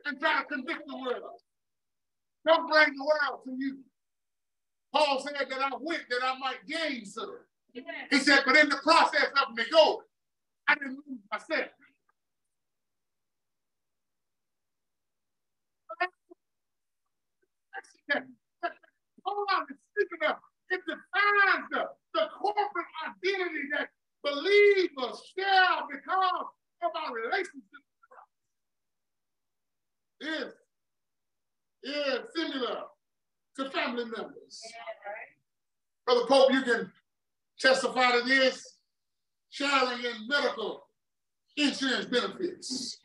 and 0.06 0.20
try 0.20 0.40
to 0.40 0.44
convict 0.46 0.82
the 0.86 0.96
world. 0.96 1.40
Don't 2.46 2.68
bring 2.70 2.94
the 2.94 3.04
world 3.04 3.40
to 3.44 3.50
you. 3.58 3.78
Paul 4.94 5.20
said 5.20 5.48
that 5.48 5.60
I 5.60 5.70
went 5.80 6.02
that 6.10 6.20
I 6.22 6.38
might 6.38 6.66
gain 6.66 7.04
some. 7.04 7.38
He 7.72 8.18
said, 8.18 8.40
but 8.44 8.56
in 8.56 8.68
the 8.68 8.76
process 8.76 9.26
of 9.46 9.56
me 9.56 9.64
going, 9.70 9.98
I 10.68 10.74
didn't 10.74 10.98
lose 11.06 11.20
myself. 11.30 11.70
Hold 19.24 19.48
on, 19.52 19.66
speaking 19.66 20.28
of, 20.28 20.36
it 20.70 20.80
defines 20.86 21.66
the, 21.70 21.84
the 22.14 22.28
corporate 22.38 22.86
identity 23.06 23.68
that 23.72 23.88
believers 24.22 25.22
share 25.36 25.86
because 25.90 26.46
of 26.82 26.90
our 26.94 27.14
relationship 27.14 27.82
with 27.82 28.08
Christ. 30.18 30.54
Is, 31.82 31.90
is 31.92 32.20
similar 32.34 32.78
to 33.56 33.70
family 33.70 34.04
members. 34.04 34.62
Brother 36.06 36.26
Pope, 36.26 36.52
you 36.52 36.62
can 36.62 36.92
testify 37.58 38.12
to 38.12 38.22
this, 38.26 38.76
sharing 39.50 40.04
in 40.04 40.28
medical 40.28 40.86
insurance 41.56 42.06
benefits. 42.06 42.98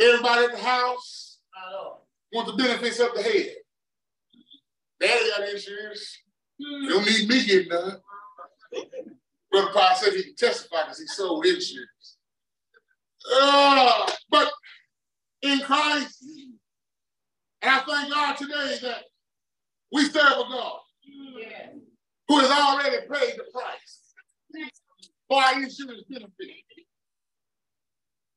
Everybody 0.00 0.44
at 0.46 0.52
the 0.52 0.58
house 0.58 1.38
want 2.32 2.46
the 2.46 2.54
benefits 2.54 2.98
of 2.98 3.14
the 3.14 3.22
head. 3.22 3.56
Daddy 5.02 5.30
got 5.36 5.48
insurance. 5.48 6.18
You 6.58 6.88
don't 6.88 7.04
need 7.04 7.28
me 7.28 7.44
getting 7.44 7.68
none. 7.68 7.96
Brother 9.50 9.70
Paul 9.72 9.96
said 9.96 10.12
he 10.12 10.22
can 10.22 10.34
testify 10.36 10.84
because 10.84 11.00
he 11.00 11.06
sold 11.08 11.44
insurance. 11.44 12.16
Uh, 13.36 14.10
but 14.30 14.48
in 15.42 15.58
Christ, 15.60 16.24
and 17.62 17.70
I 17.70 17.78
thank 17.80 18.14
God 18.14 18.36
today 18.36 18.78
that 18.82 19.02
we 19.90 20.04
serve 20.04 20.24
a 20.24 20.44
God 20.48 20.78
who 22.28 22.38
has 22.38 22.50
already 22.50 22.98
paid 23.12 23.34
the 23.36 23.44
price 23.52 24.14
for 25.28 25.42
our 25.42 25.54
insurance 25.54 26.04
benefit. 26.08 26.30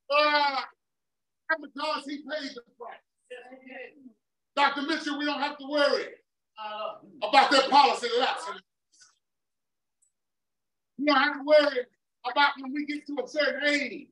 Uh, 0.09 0.61
and 1.51 1.61
because 1.61 2.05
he 2.05 2.17
paid 2.17 2.49
the 2.55 2.61
price. 2.79 2.97
Dr. 4.55 4.81
Mitchell, 4.83 5.19
we 5.19 5.25
don't 5.25 5.41
have 5.41 5.57
to 5.59 5.67
worry 5.67 6.05
about 7.21 7.51
their 7.51 7.69
policy 7.69 8.07
lapsing. 8.19 8.55
Don't 11.03 11.15
have 11.15 11.33
to 11.33 11.43
worry 11.43 11.85
about 12.29 12.51
when 12.59 12.73
we 12.73 12.85
get 12.85 13.05
to 13.07 13.23
a 13.23 13.27
certain 13.27 13.67
age. 13.67 14.07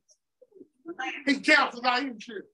He 1.26 1.40
cancels 1.40 1.84
our 1.84 2.00
insurance. 2.00 2.46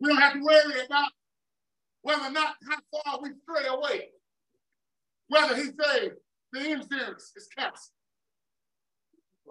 We 0.00 0.08
don't 0.08 0.20
have 0.20 0.32
to 0.32 0.42
worry 0.42 0.84
about 0.84 1.10
whether 2.02 2.22
or 2.22 2.30
not 2.30 2.56
how 2.68 2.78
far 3.04 3.20
we 3.22 3.30
stray 3.42 3.68
away. 3.68 4.08
Whether 5.28 5.56
he 5.56 5.64
says 5.64 6.12
the 6.52 6.70
insurance 6.70 7.32
is 7.36 7.48
canceled. 7.56 7.90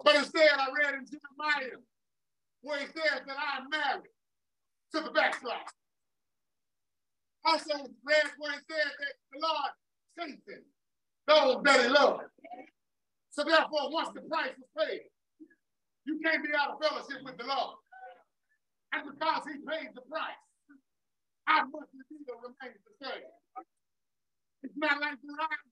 But 0.04 0.16
instead, 0.16 0.48
I 0.58 0.66
read 0.82 0.94
in 0.94 1.06
Jeremiah 1.06 1.78
where 2.62 2.80
he 2.80 2.86
says 2.86 3.22
that 3.26 3.36
I 3.36 3.58
am 3.58 3.70
married 3.70 4.10
to 4.94 5.00
the 5.00 5.10
backside. 5.10 5.52
Also 7.44 7.74
where 8.02 8.20
it 8.20 8.32
says 8.36 8.92
that 9.00 9.14
the 9.32 9.38
Lord 9.40 9.72
chastens 10.18 10.66
those 11.26 11.62
that 11.64 11.80
he 11.80 11.88
loves. 11.88 12.24
So 13.30 13.44
therefore, 13.44 13.90
once 13.92 14.10
the 14.14 14.20
price 14.22 14.52
was 14.58 14.68
paid, 14.76 15.08
you 16.04 16.18
can't 16.24 16.42
be 16.42 16.50
out 16.58 16.74
of 16.74 16.80
fellowship 16.82 17.22
with 17.24 17.38
the 17.38 17.44
Lord. 17.44 17.76
And 18.92 19.06
because 19.06 19.42
he 19.46 19.62
paid 19.62 19.94
the 19.94 20.02
price, 20.10 20.36
much 21.46 21.88
the 21.94 22.04
deal 22.10 22.38
remains 22.42 22.78
the 22.82 22.94
same. 23.06 23.30
It's 24.62 24.76
not 24.76 25.00
like 25.00 25.18
Verizon. 25.22 25.70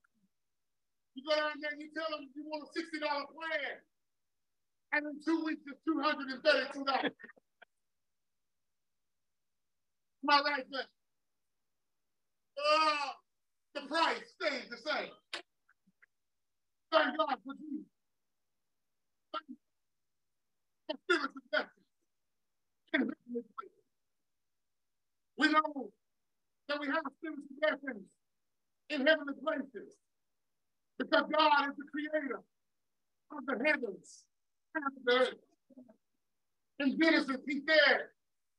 You 1.15 1.23
go 1.27 1.35
down 1.35 1.59
there 1.61 1.71
and 1.71 1.81
you 1.81 1.89
tell 1.93 2.09
them 2.09 2.27
you 2.33 2.43
want 2.47 2.63
a 2.63 2.67
$60 2.71 2.99
plan. 3.03 3.83
And 4.93 5.05
in 5.05 5.19
two 5.23 5.43
weeks, 5.45 5.61
it's 5.67 5.83
$232. 5.85 7.11
Am 10.23 10.29
I 10.29 10.41
right 10.41 10.65
there? 10.71 10.87
Uh, 12.59 13.09
the 13.75 13.81
price 13.87 14.21
stays 14.35 14.69
the 14.69 14.77
same. 14.77 15.09
Thank 16.91 17.17
God 17.17 17.35
for 17.45 17.53
Jesus. 17.53 17.85
For 20.87 20.97
spiritual 21.05 21.41
blessings. 21.51 21.71
We 25.37 25.47
know 25.49 25.91
that 26.67 26.79
we 26.79 26.87
have 26.87 27.03
spiritual 27.17 27.43
blessings 27.61 28.07
in 28.89 29.07
heavenly 29.07 29.33
places 29.43 29.95
because 30.97 31.23
God 31.31 31.69
is 31.69 31.75
the 31.77 31.85
creator 31.91 32.41
of 33.31 33.45
the 33.45 33.65
heavens 33.65 34.23
and 34.75 34.83
the 35.05 35.13
earth. 35.13 35.33
In 36.79 36.99
Genesis, 37.01 37.37
he 37.47 37.61
said, 37.67 38.01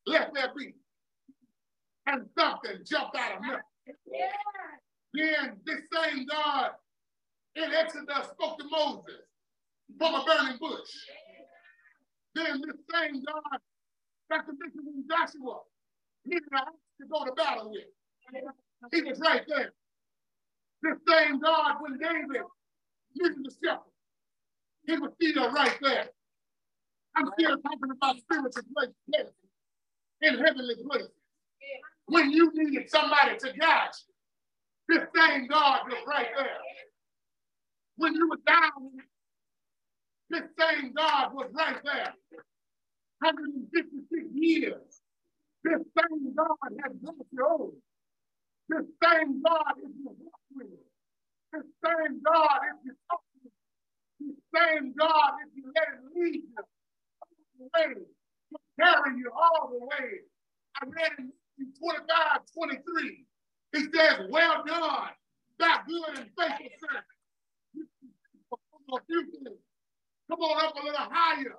let 0.07 0.33
there 0.35 0.51
be. 0.57 0.75
And 2.07 2.27
something 2.39 2.79
jumped 2.85 3.17
out 3.17 3.37
of 3.37 3.43
nothing. 3.43 3.61
Then 5.15 5.57
this 5.67 5.81
same 5.93 6.27
God 6.27 6.73
in 7.57 7.73
Exodus 7.73 8.29
spoke 8.33 8.59
to 8.59 8.65
Moses 8.71 9.23
from 9.99 10.15
a 10.15 10.25
burning 10.25 10.59
bush. 10.61 10.91
Then 12.35 12.61
this 12.67 12.77
same 12.95 13.23
God 13.25 13.61
got 14.31 14.47
the 14.47 14.53
mission 14.55 14.83
with 14.85 15.09
Joshua 15.11 15.61
needed 16.27 16.45
an 16.53 16.59
axe 16.59 16.77
to 17.01 17.07
go 17.09 17.25
to 17.25 17.33
battle 17.33 17.71
with. 17.71 17.85
He 18.93 19.03
was 19.03 19.21
right 19.21 19.43
there. 19.49 19.73
This 20.83 20.99
same 21.09 21.41
God, 21.41 21.77
when 21.81 21.99
David 21.99 22.43
needed 23.17 23.39
the 23.45 23.53
shepherd, 23.65 23.93
he 24.87 24.97
was 24.99 25.13
still 25.21 25.51
right 25.53 25.79
there. 25.83 26.09
I'm 27.17 27.29
still 27.39 27.57
talking 27.59 27.91
about 27.93 28.17
spiritual 28.19 28.63
places 28.75 29.35
in 30.23 30.39
heavenly 30.39 30.77
places. 30.89 31.11
Somebody 32.91 33.39
to 33.39 33.53
guide 33.59 33.91
you, 34.89 34.99
this 34.99 35.09
same 35.17 35.47
God 35.49 35.81
was 35.89 35.99
right 36.07 36.29
there 36.37 36.59
when 38.01 38.15
you 38.15 38.31
were 38.31 38.41
down, 38.47 38.93
this 40.31 40.43
same 40.59 40.93
God 40.97 41.35
was 41.35 41.51
right 41.53 41.77
there. 41.85 42.15
156 43.21 44.25
years. 44.35 45.03
This 45.65 45.81
same 45.99 46.35
God 46.35 46.57
has 46.85 46.93
brought 47.03 47.27
you 47.33 47.47
over. 47.47 47.77
This 48.69 48.87
same 49.05 49.43
God 49.43 49.75
is 49.85 49.93
your 50.03 50.15
with 50.55 50.69
The 51.53 51.63
same 51.85 52.23
God, 52.25 52.59
if 52.73 52.79
you 52.87 52.93
talk 53.11 53.23
him, 53.45 53.53
the 54.21 54.59
same 54.59 54.95
God, 54.99 55.33
if 55.47 55.57
you 55.57 55.73
let 55.77 55.89
him 55.89 56.11
lead 56.17 56.35
you 56.35 56.57
all 56.59 57.29
the 57.59 57.65
way, 57.75 57.95
to 58.53 58.59
carry 58.81 59.19
you 59.19 59.31
all 59.35 59.71
the 59.71 59.85
way. 59.85 60.11
I 60.81 60.87
read 60.87 61.13
in 61.19 61.33
25, 61.81 62.41
23, 62.55 63.27
it 63.75 63.95
says, 63.95 64.27
Well 64.31 64.65
done, 64.67 65.11
thy 65.59 65.79
good 65.89 66.19
and 66.19 66.31
faithful 66.39 66.69
servant. 66.81 67.07
Come 70.31 70.41
on 70.41 70.67
up 70.67 70.75
a 70.77 70.85
little 70.85 70.99
higher, 71.01 71.57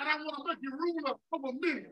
and 0.00 0.08
I 0.08 0.16
want 0.16 0.36
to 0.38 0.44
make 0.48 0.58
you 0.62 0.72
ruler 0.72 1.16
over 1.34 1.52
many. 1.60 1.86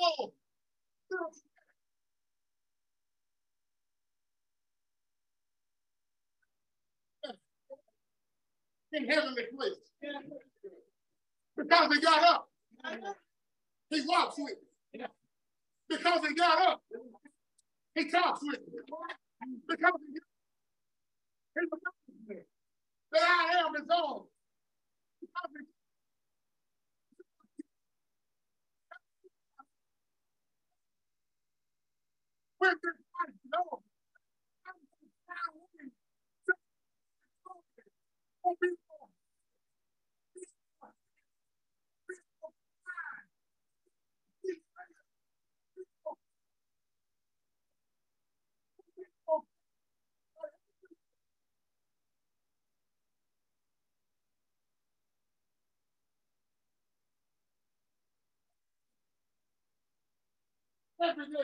No. 0.00 0.32
In 8.94 9.08
heavenly 9.10 9.44
place. 9.56 9.74
Because 11.56 11.94
he 11.94 12.00
got 12.02 12.24
up. 12.24 12.48
He 13.90 14.02
walks 14.06 14.36
with 14.38 14.56
me. 14.94 15.00
Because 15.88 16.20
he 16.28 16.34
got 16.34 16.68
up. 16.68 16.82
He 17.94 18.10
talks 18.10 18.40
with 18.42 18.60
me. 18.60 18.80
Because 19.68 19.92
he, 20.14 20.29
that 23.12 23.22
I 23.22 23.60
am 23.60 23.74
he 23.76 23.82
Where's 32.58 32.76
this 32.82 32.94
life? 32.94 33.36
No. 33.54 33.82
Every 61.02 61.26
day 61.26 61.42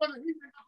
the 0.00 0.16
healing. 0.16 0.52
And 0.54 0.67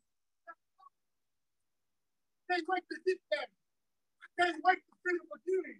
can't 2.51 2.67
wait 2.67 2.83
to 2.83 2.97
get 3.07 3.19
there. 3.31 3.47
I 3.47 4.27
can't 4.35 4.59
wait 4.59 4.79
to 4.83 4.93
see 4.99 5.15
the 5.15 5.27
beginning. 5.31 5.79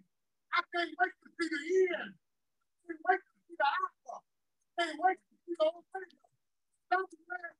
I 0.56 0.60
can't 0.72 0.92
wait 0.96 1.12
to 1.20 1.28
see 1.36 1.48
the 1.52 1.60
end. 2.00 2.16
I 2.16 2.80
can't 2.88 3.02
wait 3.04 3.20
to 3.20 3.32
see 3.44 3.56
the 3.60 3.68
alpha. 3.68 4.16
I 4.16 4.72
can't 4.80 4.96
wait 5.04 5.18
to 5.20 5.32
see 5.44 5.52
the 5.52 5.68
whole 5.68 5.84
thing. 5.92 6.16
Don't 6.88 7.12
let 7.28 7.40
it 7.44 7.56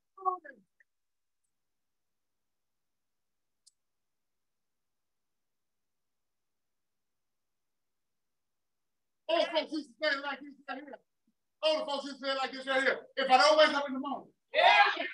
Old 9.32 9.48
folks 9.52 9.72
used 9.72 9.88
to 9.88 9.96
say 10.00 10.16
like 10.24 10.40
this 10.40 10.56
right 10.68 10.80
here. 10.80 11.00
Older 11.64 11.84
folks 11.84 12.04
used 12.04 12.20
to 12.20 12.26
say 12.26 12.34
like 12.36 12.52
this 12.52 12.66
right 12.66 12.82
here. 12.82 13.00
If 13.16 13.30
I 13.30 13.38
don't 13.38 13.58
wake 13.58 13.76
up 13.76 13.84
in 13.88 13.94
the 13.94 14.00
morning. 14.00 14.28
Yeah. 14.52 15.04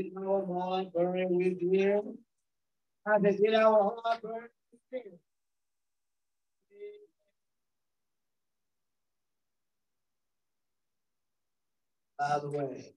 Get 0.00 0.12
our 0.16 0.46
heart 0.46 0.92
burning 0.94 1.36
with 1.36 1.60
you. 1.60 2.18
I 3.06 3.20
said, 3.20 3.38
get 3.42 3.54
our 3.54 4.00
heart 4.02 4.22
burning 4.22 4.48
with 4.72 5.04
him. 5.04 5.12
By 12.18 12.38
the 12.38 12.50
way, 12.50 12.94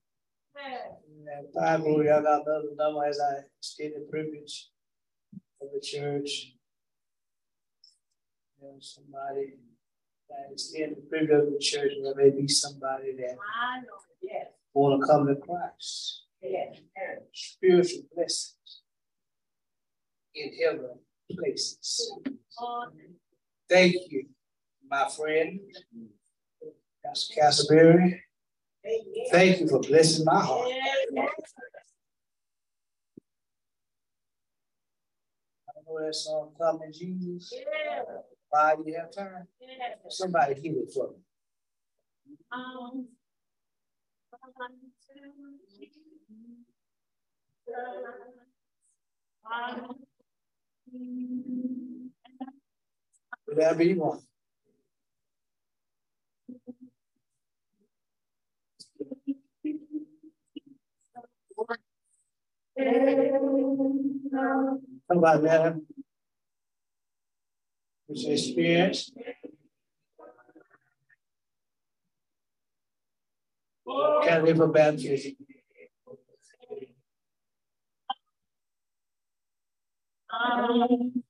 and 1.36 1.46
finally, 1.54 2.10
I 2.10 2.22
got 2.22 2.42
another 2.46 2.68
number 2.76 3.04
as 3.04 3.20
I 3.20 3.40
stated 3.60 4.10
privilege 4.10 4.70
of 5.60 5.68
the 5.74 5.80
church. 5.80 6.52
You 8.60 8.68
know, 8.68 8.76
somebody 8.80 9.54
that 10.30 10.54
is 10.54 10.74
in 10.74 10.90
the 10.90 11.02
figure 11.10 11.42
of 11.42 11.52
the 11.52 11.58
church, 11.58 11.92
there 12.02 12.14
may 12.14 12.30
be 12.30 12.48
somebody 12.48 13.12
that 13.16 13.36
yes. 14.22 14.46
want 14.72 15.02
to 15.02 15.06
come 15.06 15.26
to 15.26 15.36
Christ. 15.36 16.24
Yes. 16.42 16.76
Spiritual 17.34 18.02
blessings 18.14 18.82
in 20.34 20.52
heaven 20.62 20.98
places. 21.36 22.12
Thank 23.68 23.96
you, 24.10 24.26
my 24.88 25.08
friend, 25.08 25.58
Pastor 27.04 27.34
Castleberry. 27.40 28.20
Thank 29.32 29.60
you 29.60 29.68
for 29.68 29.80
blessing 29.80 30.24
my 30.24 30.40
heart. 30.40 30.68
Know 35.86 36.06
that 36.06 36.14
song, 36.14 36.52
Coming 36.58 36.92
Jesus. 36.92 37.52
Why 38.48 38.76
do 38.76 38.84
you 38.86 38.96
have 38.96 39.12
time? 39.12 39.48
Somebody 40.08 40.54
hit 40.54 40.76
it 40.76 40.92
for 40.94 41.10
me. 41.10 41.16
Um, 42.52 43.08
Whatever 53.46 53.82
you 53.82 54.00
want. 54.00 54.22
Somebody 65.08 65.42
that 65.42 65.76
was 68.08 68.24
experience. 68.26 69.10
Can 74.24 74.44
live 74.44 74.60
a 74.60 74.68
baptism. 74.68 75.36
Um, 80.34 81.22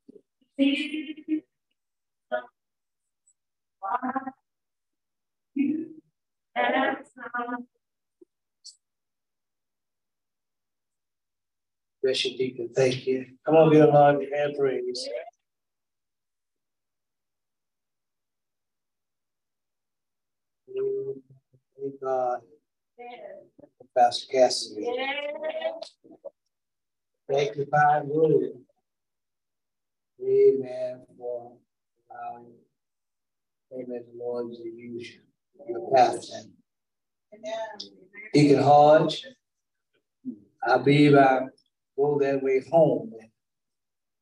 Bless 12.02 12.24
you, 12.26 12.36
Deacon. 12.36 12.68
Thank 12.74 13.06
you. 13.06 13.26
Come 13.46 13.56
on, 13.56 13.72
get 13.72 13.88
along 13.88 14.20
your 14.20 14.36
hand 14.36 14.54
praise. 14.58 15.08
Thank 21.78 22.00
God. 22.02 22.40
Pastor 23.96 24.26
Cassidy. 24.30 24.86
Thank 27.30 27.56
you, 27.56 27.66
Father. 27.70 28.50
Amen. 30.22 31.02
For 31.18 31.52
allowing, 32.10 32.52
amen, 33.72 34.04
the 34.12 34.18
Lord 34.18 34.52
to 34.52 34.62
use 34.62 35.12
your 35.68 35.90
pastor. 35.92 36.48
Deacon 38.32 38.62
Hodge, 38.62 39.26
I 40.66 40.78
believe 40.78 41.14
I 41.14 41.42
go 41.96 42.18
that 42.20 42.42
way 42.42 42.62
home. 42.70 43.12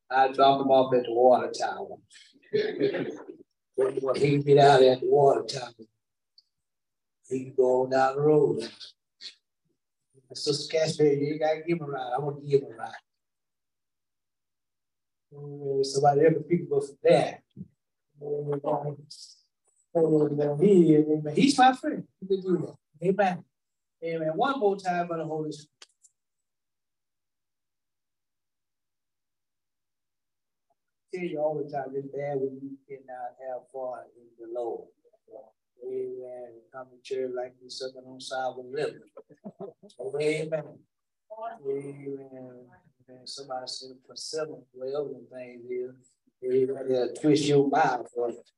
I 0.09 0.31
drop 0.31 0.61
him 0.61 0.71
off 0.71 0.93
at 0.93 1.03
the 1.03 1.13
water 1.13 1.51
tower. 1.51 1.97
when 3.75 4.15
he 4.15 4.37
get 4.39 4.57
out 4.57 4.81
at 4.81 5.01
the 5.01 5.07
water 5.07 5.43
tower, 5.43 5.71
he 7.29 7.45
can 7.45 7.53
go 7.55 7.87
down 7.87 8.15
the 8.15 8.21
road. 8.21 8.69
Sister 10.33 10.71
Casper, 10.71 11.03
you 11.03 11.37
gotta 11.39 11.61
give 11.67 11.77
him 11.77 11.83
a 11.83 11.87
ride. 11.87 12.13
I 12.15 12.19
want 12.19 12.41
to 12.43 12.49
give 12.49 12.61
him 12.61 12.71
a 12.73 12.75
ride. 12.75 12.91
Somebody 15.83 16.21
ever 16.21 16.39
pick 16.41 16.61
up 16.73 16.83
from 16.83 16.97
there. 17.03 17.41
He, 20.59 21.03
he's 21.35 21.57
my 21.57 21.73
friend. 21.73 22.03
He 22.19 22.27
can 22.27 22.41
do 22.41 22.57
that. 22.57 23.07
Amen. 23.07 23.43
Amen. 24.03 24.31
One 24.35 24.59
more 24.59 24.77
time 24.77 25.07
for 25.07 25.17
the 25.17 25.25
Holy 25.25 25.51
Spirit. 25.51 25.69
tell 31.13 31.23
you 31.23 31.39
all 31.39 31.55
the 31.55 31.69
time, 31.69 31.93
it's 31.95 32.07
bad 32.07 32.37
when 32.37 32.59
you 32.61 32.77
cannot 32.87 33.37
have 33.47 33.61
fun 33.71 34.05
in 34.17 34.27
the 34.39 34.59
Lord. 34.59 34.87
Amen. 35.85 36.49
Come 36.71 36.87
to 36.87 37.01
church 37.03 37.31
like 37.35 37.53
you're 37.61 37.69
sucking 37.69 38.03
on 38.07 38.19
sour 38.19 38.55
liquor. 38.71 39.07
Amen. 40.19 40.63
Amen. 41.67 42.65
Amen. 43.09 43.27
Somebody 43.27 43.67
said 43.67 43.89
for 44.07 44.15
seven, 44.15 44.63
whatever 44.71 45.09
the 45.09 45.35
thing 45.35 45.61
is, 45.69 46.11
amen. 46.43 46.87
They'll 46.87 47.13
twist 47.13 47.45
your 47.45 47.67
mouth 47.69 48.07
for 48.13 48.29
it. 48.29 48.49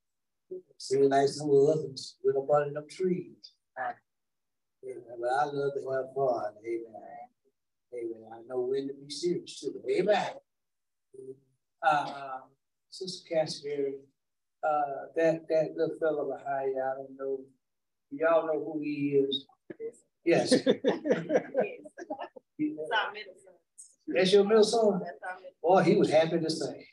See, 0.77 0.97
like 0.97 1.27
some 1.29 1.49
others 1.49 2.17
with 2.23 2.35
up 2.35 2.49
under 2.49 2.73
them 2.73 2.85
trees. 2.89 3.53
Amen. 3.79 5.03
But 5.19 5.29
I 5.29 5.45
love 5.45 5.73
to 5.73 5.89
have 5.91 6.13
fun. 6.15 6.53
Amen. 6.63 7.25
Amen. 7.93 8.29
I 8.33 8.37
know 8.47 8.61
when 8.61 8.87
to 8.87 8.93
be 8.93 9.09
serious 9.09 9.59
too. 9.59 9.81
Amen. 9.89 10.27
Uh, 11.81 12.39
Sister 12.89 13.27
Casper, 13.31 13.91
uh, 14.63 15.07
that 15.15 15.47
that 15.49 15.73
little 15.75 15.95
fellow 15.99 16.37
behind 16.37 16.73
you, 16.75 16.81
I 16.81 16.95
don't 16.95 17.17
know. 17.17 17.39
Y'all 18.11 18.47
know 18.47 18.63
who 18.63 18.79
he 18.81 19.23
is. 19.23 19.45
Yes. 20.23 20.53
That's 24.07 24.33
your 24.33 24.43
middle 24.43 24.63
son. 24.63 25.01
Boy, 25.61 25.83
he 25.83 25.95
was 25.95 26.09
happy 26.11 26.39
to 26.39 26.49
say. 26.49 26.87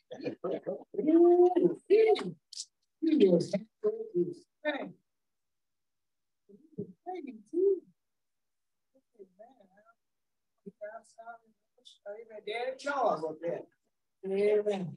Amen. 14.25 14.97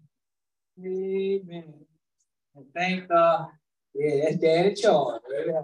Amen. 0.80 1.74
Thank 2.74 3.10
God. 3.10 3.48
Yeah, 3.94 4.26
that's 4.26 4.38
Daddy 4.38 4.74
Charles. 4.76 5.22
Amen. 5.34 5.64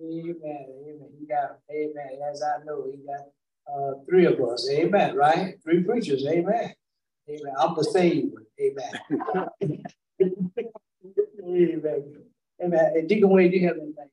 Amen. 0.00 1.10
He 1.18 1.26
got, 1.26 1.58
amen. 1.70 2.18
As 2.30 2.42
I 2.42 2.64
know, 2.64 2.86
he 2.90 2.98
got 3.06 3.26
uh, 3.72 3.92
three 4.08 4.26
of 4.26 4.40
us. 4.40 4.68
Amen. 4.70 5.16
Right? 5.16 5.56
Three 5.62 5.82
preachers. 5.82 6.26
Amen. 6.26 6.74
Amen. 7.28 7.54
I'm 7.58 7.74
the 7.74 7.84
same. 7.84 8.32
Amen. 8.60 8.90
amen. 11.44 12.24
Amen. 12.62 12.92
And 12.96 13.08
Deacon 13.08 13.28
Wade, 13.28 13.52
do 13.52 13.58
you 13.58 13.68
have 13.68 13.76
anything? 13.76 14.10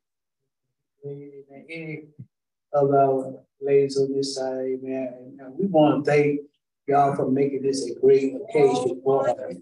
Amen. 1.06 1.66
Any 1.70 2.04
of 2.74 2.94
our 2.94 3.34
ladies 3.62 3.98
on 3.98 4.12
this 4.12 4.36
side, 4.36 4.80
amen. 4.84 5.38
We 5.58 5.68
want 5.68 6.06
to 6.06 6.12
thank 6.12 6.42
y'all 6.88 7.16
for 7.16 7.30
making 7.30 7.62
this 7.62 7.90
a 7.90 7.96
great 8.00 8.36
occasion 8.36 9.02
for 9.04 9.30
us. 9.30 9.56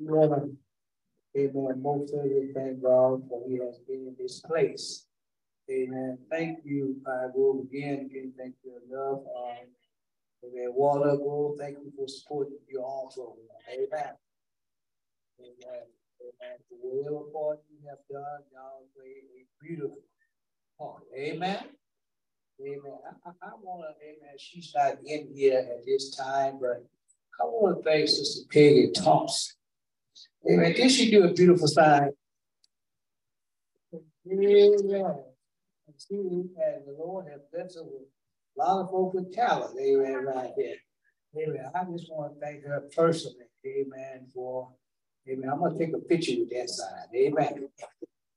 Amen. 0.00 0.56
Amen. 1.36 1.82
Most 1.82 2.14
of 2.14 2.24
you 2.24 2.52
thank 2.54 2.82
God 2.82 3.22
for 3.28 3.42
He 3.46 3.58
has 3.58 3.78
been 3.86 4.08
in 4.08 4.16
this 4.18 4.40
place. 4.40 5.07
Amen. 5.70 6.18
Thank 6.30 6.60
you, 6.64 6.96
I 7.06 7.26
will 7.34 7.60
again. 7.60 8.08
Again, 8.10 8.32
thank 8.38 8.54
you 8.64 8.72
enough. 8.88 9.20
Um, 9.20 9.68
amen. 10.44 10.72
Water, 10.74 11.16
go. 11.16 11.56
Thank 11.58 11.78
you 11.84 11.92
for 11.96 12.08
supporting 12.08 12.58
your 12.70 13.10
program. 13.14 13.46
Amen. 13.70 14.14
Amen. 15.40 15.84
Amen. 16.20 16.56
For 16.68 16.76
whatever 16.80 17.24
part 17.32 17.60
you 17.70 17.86
have 17.88 17.98
done, 18.10 18.40
y'all 18.50 18.86
play 18.96 19.22
a 19.36 19.44
beautiful 19.62 20.02
part. 20.78 21.02
Amen. 21.14 21.64
Amen. 22.60 22.80
I, 23.26 23.28
I, 23.28 23.32
I 23.42 23.50
want 23.62 23.82
to, 23.82 24.06
amen. 24.06 24.36
She's 24.38 24.72
not 24.74 24.96
in 25.04 25.28
here 25.34 25.58
at 25.58 25.84
this 25.84 26.16
time, 26.16 26.58
but 26.60 26.82
I 27.40 27.44
want 27.44 27.76
to 27.76 27.82
thank 27.88 28.08
Sister 28.08 28.46
Peggy 28.50 28.90
Thompson. 28.92 29.54
Amen. 30.50 30.72
Did 30.72 30.90
she 30.90 31.10
do 31.10 31.24
a 31.24 31.32
beautiful 31.32 31.68
sign? 31.68 32.10
Amen. 34.30 35.27
And 36.10 36.86
the 36.86 36.96
Lord 36.98 37.26
has 37.30 37.40
blessed 37.52 37.76
her 37.76 37.84
with 37.84 38.02
a 38.56 38.58
lot 38.58 38.82
of 38.82 38.90
folk 38.90 39.14
with 39.14 39.32
talent. 39.32 39.78
Amen. 39.80 40.24
Right 40.24 40.50
here. 40.56 40.76
Amen. 41.36 41.70
I 41.74 41.84
just 41.90 42.10
want 42.10 42.34
to 42.34 42.40
thank 42.40 42.64
her 42.64 42.84
personally. 42.94 43.36
Amen. 43.66 44.26
For 44.34 44.70
Amen. 45.28 45.50
I'm 45.50 45.60
gonna 45.60 45.78
take 45.78 45.94
a 45.94 45.98
picture 45.98 46.38
with 46.38 46.50
that 46.50 46.70
side. 46.70 47.08
Amen. 47.14 47.68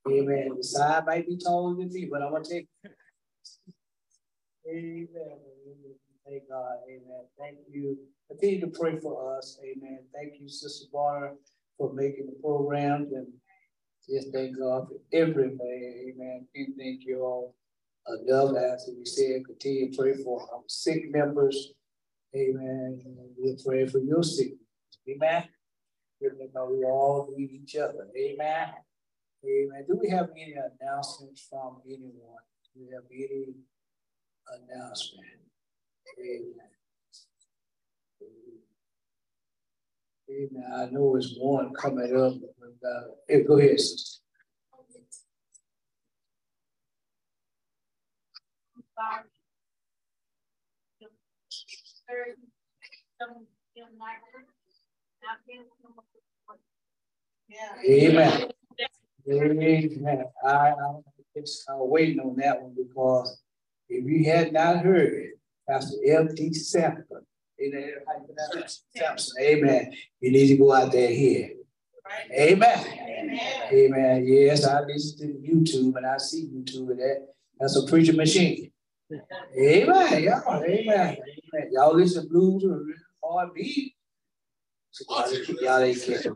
Amen. 0.10 0.56
The 0.58 0.64
side 0.64 1.06
might 1.06 1.28
be 1.28 1.38
taller 1.38 1.76
than 1.76 1.90
me, 1.92 2.08
but 2.12 2.22
I'm 2.22 2.32
gonna 2.32 2.44
take 2.44 2.68
Amen. 4.68 5.08
Thank 6.28 6.50
God. 6.50 6.76
Amen. 6.88 7.26
Thank 7.40 7.58
you. 7.72 7.98
Continue 8.30 8.62
to 8.62 8.68
pray 8.68 8.98
for 8.98 9.38
us. 9.38 9.60
Amen. 9.64 10.00
Thank 10.14 10.40
you, 10.40 10.48
Sister 10.48 10.86
Barner, 10.94 11.34
for 11.78 11.94
making 11.94 12.28
the 12.28 12.36
programs 12.42 13.12
and 13.12 13.28
just 14.10 14.34
thank 14.34 14.58
God 14.58 14.88
for 14.88 15.00
everything. 15.14 16.14
Amen. 16.16 16.48
And 16.56 16.76
thank 16.78 17.02
you 17.06 17.22
all 17.22 17.56
enough. 18.08 18.56
As 18.58 18.90
we 18.98 19.06
said, 19.06 19.46
continue 19.46 19.92
to 19.92 19.98
pray 19.98 20.14
for 20.24 20.42
our 20.54 20.64
sick 20.68 21.12
members. 21.12 21.74
Amen. 22.36 23.02
We're 23.38 23.58
praying 23.64 23.90
for 23.90 24.00
your 24.00 24.24
sick. 24.24 24.54
Amen. 25.10 25.44
Because 26.20 26.70
we 26.72 26.84
all 26.86 27.34
need 27.36 27.52
each 27.52 27.76
other. 27.76 28.08
Amen. 28.18 28.70
Amen. 29.44 29.86
Do 29.88 30.00
we 30.02 30.10
have 30.10 30.30
any 30.32 30.54
announcements 30.54 31.48
from 31.50 31.82
anyone? 31.86 32.44
Do 32.76 32.82
we 32.86 32.94
have 32.94 33.04
any 33.12 33.56
announcement? 34.48 35.26
Amen. 36.20 36.72
Amen. 40.30 40.72
I 40.74 40.86
know 40.92 41.16
it's 41.16 41.36
one 41.38 41.74
coming 41.74 42.16
up. 42.16 42.34
Uh. 42.84 43.12
Amen. 57.88 58.50
Amen. 59.30 60.26
I, 60.44 60.50
I, 60.50 60.74
I'm 60.76 61.90
waiting 61.90 62.20
on 62.20 62.36
that 62.38 62.62
one 62.62 62.76
because 62.76 63.42
if 63.90 64.06
you 64.06 64.26
had 64.26 64.54
not 64.54 64.84
heard 64.84 65.14
it, 65.14 65.40
Pastor 65.68 65.98
L.T. 66.08 66.54
Sampson, 66.54 67.26
Amen. 69.40 69.94
You 70.20 70.32
need 70.32 70.48
to 70.48 70.58
go 70.58 70.72
out 70.74 70.92
there 70.92 71.12
here. 71.12 71.52
Amen. 72.38 73.40
Amen. 73.72 74.26
Yes, 74.28 74.66
I 74.66 74.82
listen 74.82 75.18
to 75.20 75.50
YouTube 75.50 75.96
and 75.96 76.06
I 76.06 76.18
see 76.18 76.46
YouTube 76.46 76.92
and 76.92 77.00
that. 77.00 77.28
That's 77.60 77.76
a 77.76 77.86
preacher 77.86 78.14
machine. 78.14 78.72
Amen. 79.58 80.24
Y'all, 80.24 80.64
amen. 80.64 80.88
amen. 80.88 81.70
Y'all 81.72 81.96
listen 81.96 82.24
to 82.24 82.30
blues 82.30 82.64
or 82.64 82.86
R&B. 83.24 83.96
So 84.92 85.06
y'all 85.62 85.80
ain't 85.80 86.02
catching 86.02 86.36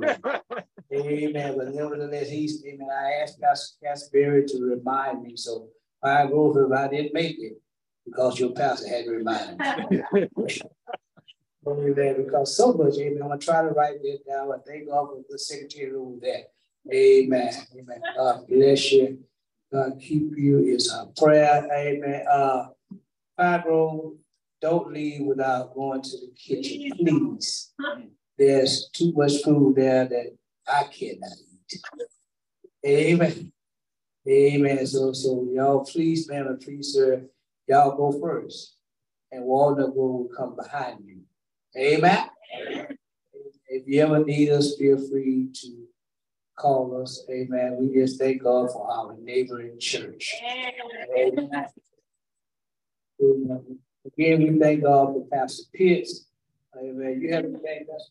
Amen. 0.94 1.58
But 1.58 1.74
nevertheless, 1.74 2.30
he's, 2.30 2.64
amen. 2.66 2.88
I 2.90 3.24
asked 3.24 3.42
Pastor 3.42 3.76
Casper 3.84 4.44
to 4.44 4.60
remind 4.62 5.24
me. 5.24 5.36
So 5.36 5.68
I 6.04 6.28
go 6.28 6.56
if 6.58 6.72
I 6.72 6.88
didn't 6.88 7.14
make 7.14 7.38
it 7.40 7.62
because 8.06 8.40
your 8.40 8.52
pastor 8.52 8.88
had 8.88 9.06
to 9.06 9.12
remind 9.12 9.60
me. 9.90 10.28
Amen. 11.68 12.24
Because 12.24 12.56
so 12.56 12.74
much, 12.74 12.98
amen. 12.98 13.22
I'm 13.24 13.30
gonna 13.30 13.40
try 13.40 13.62
to 13.62 13.70
write 13.70 14.02
this 14.04 14.20
down. 14.22 14.52
I 14.52 14.58
thank 14.66 14.88
God 14.88 15.08
for 15.08 15.24
the 15.30 15.40
secretary 15.40 15.94
over 15.94 16.18
there. 16.22 16.44
Amen. 16.94 17.54
Amen. 17.76 18.02
God 18.16 18.48
bless 18.48 18.92
you. 18.92 19.20
God 19.74 20.00
keep 20.00 20.38
you 20.38 20.60
is 20.60 20.92
our 20.94 21.08
prayer. 21.18 21.68
Amen. 21.74 22.24
Uh 22.32 22.68
Fibro, 23.38 24.16
don't 24.62 24.94
leave 24.94 25.26
without 25.26 25.74
going 25.74 26.02
to 26.02 26.10
the 26.12 26.32
kitchen, 26.38 26.92
please. 26.98 27.74
There's 28.38 28.90
too 28.94 29.12
much 29.14 29.42
food 29.44 29.76
there 29.76 30.06
that 30.06 30.38
I 30.68 30.84
cannot 30.84 31.38
eat. 31.72 31.82
Amen. 32.86 33.52
Amen. 34.28 34.86
So 34.88 35.14
so 35.14 35.48
y'all 35.52 35.84
please, 35.84 36.30
ma'am, 36.30 36.58
please, 36.62 36.94
sir, 36.94 37.26
y'all 37.68 37.98
go 37.98 38.20
first. 38.20 38.76
And 39.32 39.44
Walnut 39.44 39.96
will 39.96 40.30
come 40.38 40.56
behind 40.56 41.00
you. 41.06 41.25
Amen. 41.78 42.30
If 43.68 43.84
you 43.86 44.02
ever 44.02 44.24
need 44.24 44.50
us, 44.50 44.78
feel 44.78 44.98
free 45.10 45.50
to 45.54 45.88
call 46.58 47.02
us. 47.02 47.26
Amen. 47.30 47.78
We 47.80 47.94
just 47.94 48.20
thank 48.20 48.44
God 48.44 48.72
for 48.72 48.90
our 48.90 49.16
neighboring 49.18 49.78
church. 49.80 50.34
Amen. 51.18 51.68
Again, 54.06 54.44
we 54.44 54.60
thank 54.60 54.84
God 54.84 55.14
for 55.14 55.28
Pastor 55.32 55.64
Pitts. 55.74 56.28
Amen. 56.78 57.20
You 57.22 57.34
have 57.34 57.44
to 57.44 57.60
thank 57.60 57.88
us. 57.94 58.10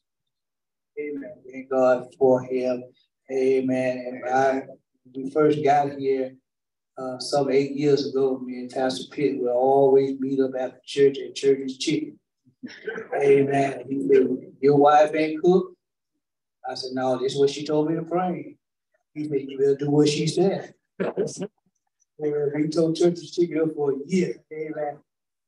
Amen. 0.99 1.33
Thank 1.51 1.71
God 1.71 2.07
for 2.19 2.43
him. 2.43 2.85
Amen. 3.33 4.05
And 4.07 4.29
I, 4.29 4.62
we 5.15 5.31
first 5.31 5.65
got 5.65 5.93
here 5.99 6.35
uh, 6.99 7.19
some 7.19 7.51
eight 7.51 7.73
years 7.73 8.07
ago, 8.09 8.39
me 8.39 8.61
and 8.61 8.71
Pastor 8.71 9.05
Pitt 9.11 9.41
would 9.41 9.51
always 9.51 10.19
meet 10.21 10.41
up 10.41 10.53
after 10.59 10.81
church 10.85 11.19
at 11.19 11.35
Church's 11.35 11.79
Chicken. 11.79 12.19
Amen. 13.15 13.85
He 13.89 14.47
Your 14.61 14.77
wife 14.77 15.15
ain't 15.15 15.43
cook? 15.43 15.75
I 16.69 16.75
said, 16.75 16.93
No, 16.93 17.19
this 17.19 17.35
is 17.35 17.39
what 17.39 17.51
she 17.51 17.65
told 17.65 17.91
me 17.91 17.97
to 17.97 18.03
pray. 18.03 18.57
He 19.15 19.29
said, 19.29 19.41
You 19.43 19.59
better 19.59 19.77
do 19.77 19.91
what 19.91 20.09
she 20.09 20.27
said. 20.27 20.75
we 20.99 22.69
told 22.69 22.97
church 22.97 23.15
church's 23.17 23.31
chicken 23.35 23.61
up 23.61 23.75
for 23.75 23.93
a 23.93 23.97
year. 24.07 24.35
Amen. 24.53 24.99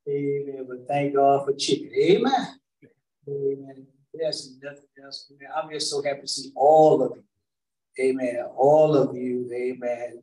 Amen. 0.07 0.65
But 0.67 0.87
thank 0.87 1.15
God 1.15 1.45
for 1.45 1.53
chicken. 1.53 1.91
Amen. 1.93 2.59
Amen. 3.27 3.87
There's 4.13 4.57
nothing 4.61 4.83
else. 5.03 5.31
I'm 5.55 5.69
just 5.71 5.89
so 5.89 6.01
happy 6.01 6.21
to 6.21 6.27
see 6.27 6.51
all 6.55 7.01
of 7.01 7.13
you. 7.17 7.23
Amen. 7.99 8.45
All 8.55 8.95
of 8.95 9.15
you. 9.15 9.49
Amen. 9.53 10.21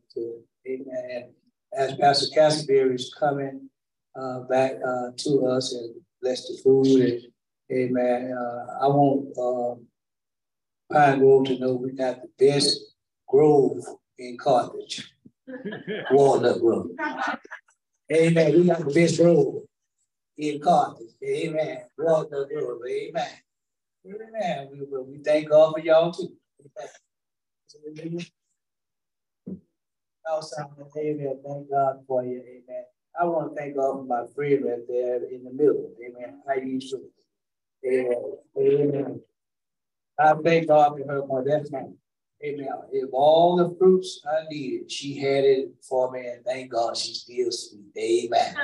Amen. 0.67 1.33
As 1.77 1.95
Pastor 1.95 2.27
Castleberry 2.35 2.95
is 2.95 3.13
coming 3.19 3.69
uh, 4.15 4.41
back 4.41 4.73
uh, 4.85 5.11
to 5.17 5.45
us 5.47 5.73
and 5.73 5.93
bless 6.25 6.47
the 6.47 6.57
food. 6.63 6.87
And, 6.87 7.21
amen. 7.71 8.33
Uh, 8.33 8.65
I 8.81 8.87
want 8.87 9.37
um, 9.37 9.85
Pine 10.91 11.19
Grove 11.19 11.45
to 11.45 11.59
know 11.59 11.73
we 11.73 11.91
got 11.91 12.21
the 12.21 12.29
best 12.39 12.79
grove 13.27 13.77
in 14.17 14.37
Carthage. 14.37 15.13
Walnut 16.11 16.59
Grove. 16.59 16.87
Amen. 18.11 18.53
We 18.53 18.65
got 18.65 18.79
the 18.79 18.93
best 18.93 19.17
grove 19.17 19.63
in 20.37 20.59
Carthage. 20.59 21.11
Amen. 21.23 21.81
Walnut 21.97 22.49
Grove. 22.49 22.81
Amen. 22.89 23.27
Amen. 24.07 24.69
We, 24.71 25.01
we 25.01 25.23
thank 25.23 25.49
God 25.49 25.73
for 25.73 25.79
y'all 25.79 26.11
too. 26.11 26.33
Amen. 27.87 28.25
Amen. 30.97 31.39
Thank 31.45 31.69
God 31.69 32.03
for 32.07 32.23
you. 32.23 32.41
Amen. 32.41 32.85
I 33.19 33.23
want 33.25 33.53
to 33.53 33.55
thank 33.55 33.75
God 33.77 33.93
for 33.93 34.03
my 34.03 34.25
friend 34.35 34.65
right 34.65 34.87
there 34.87 35.23
in 35.23 35.43
the 35.43 35.51
middle. 35.51 35.91
Amen. 36.05 36.41
How 36.47 36.55
you 36.55 36.81
should. 36.81 37.01
Amen. 37.85 38.23
Amen. 38.57 39.21
I 40.19 40.33
thank 40.43 40.67
God 40.67 40.97
for 40.97 41.07
her 41.07 41.25
for 41.27 41.43
that 41.43 41.71
time. 41.71 41.97
Amen. 42.43 42.67
If 42.91 43.09
all 43.13 43.55
the 43.55 43.75
fruits 43.77 44.21
I 44.27 44.45
needed, 44.49 44.91
she 44.91 45.17
had 45.17 45.45
it 45.45 45.69
for 45.87 46.11
me, 46.11 46.27
and 46.27 46.43
thank 46.43 46.71
God 46.71 46.97
she's 46.97 47.21
still 47.21 47.51
sweet. 47.51 47.85
Amen. 47.97 48.55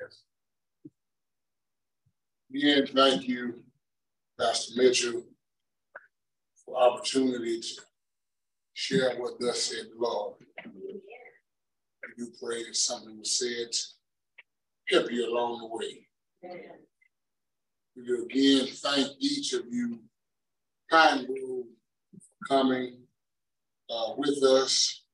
Yes. 0.00 0.22
Again, 2.54 2.86
thank 2.94 3.26
you, 3.26 3.64
Pastor 4.38 4.80
Mitchell, 4.80 5.24
for 6.64 6.76
opportunity 6.76 7.60
to 7.60 7.80
share 8.74 9.16
what 9.16 9.40
thus 9.40 9.62
said 9.62 9.86
the 9.92 9.98
Lord 9.98 10.36
you 12.18 12.32
pray 12.42 12.64
that 12.64 12.76
something 12.76 13.16
was 13.16 13.38
said 13.38 13.70
help 14.90 15.10
you 15.12 15.32
along 15.32 15.60
the 15.60 15.66
way. 15.66 16.06
We 17.96 18.22
again 18.22 18.66
thank 18.74 19.08
each 19.20 19.52
of 19.52 19.62
you 19.70 20.00
kind 20.90 21.26
for 21.26 21.64
coming 22.48 22.98
uh, 23.88 24.14
with 24.16 24.42
us. 24.42 25.04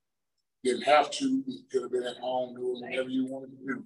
Didn't 0.63 0.83
have 0.83 1.11
to, 1.11 1.43
you 1.45 1.59
could 1.71 1.83
have 1.83 1.91
been 1.91 2.07
at 2.07 2.17
home 2.17 2.55
doing 2.55 2.81
whatever 2.81 3.09
you 3.09 3.25
wanted 3.27 3.51
to 3.51 3.65
do. 3.65 3.83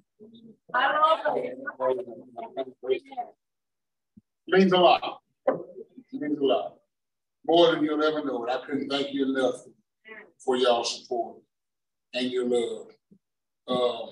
I 0.74 0.94
love 0.94 1.38
it. 1.38 1.58
Means 4.48 4.72
a 4.72 4.78
lot. 4.78 5.20
Means 6.14 6.40
a 6.40 6.44
lot. 6.44 6.76
More 7.46 7.72
than 7.72 7.84
you'll 7.84 8.04
ever 8.04 8.24
know. 8.24 8.48
I 8.48 8.66
couldn't 8.66 8.90
thank 8.90 9.12
you 9.12 9.36
enough 9.36 9.56
for 10.38 10.56
y'all 10.56 10.86
support 10.86 11.38
and 12.14 12.32
your 12.32 12.46
love. 12.48 12.88
Um, 13.70 14.10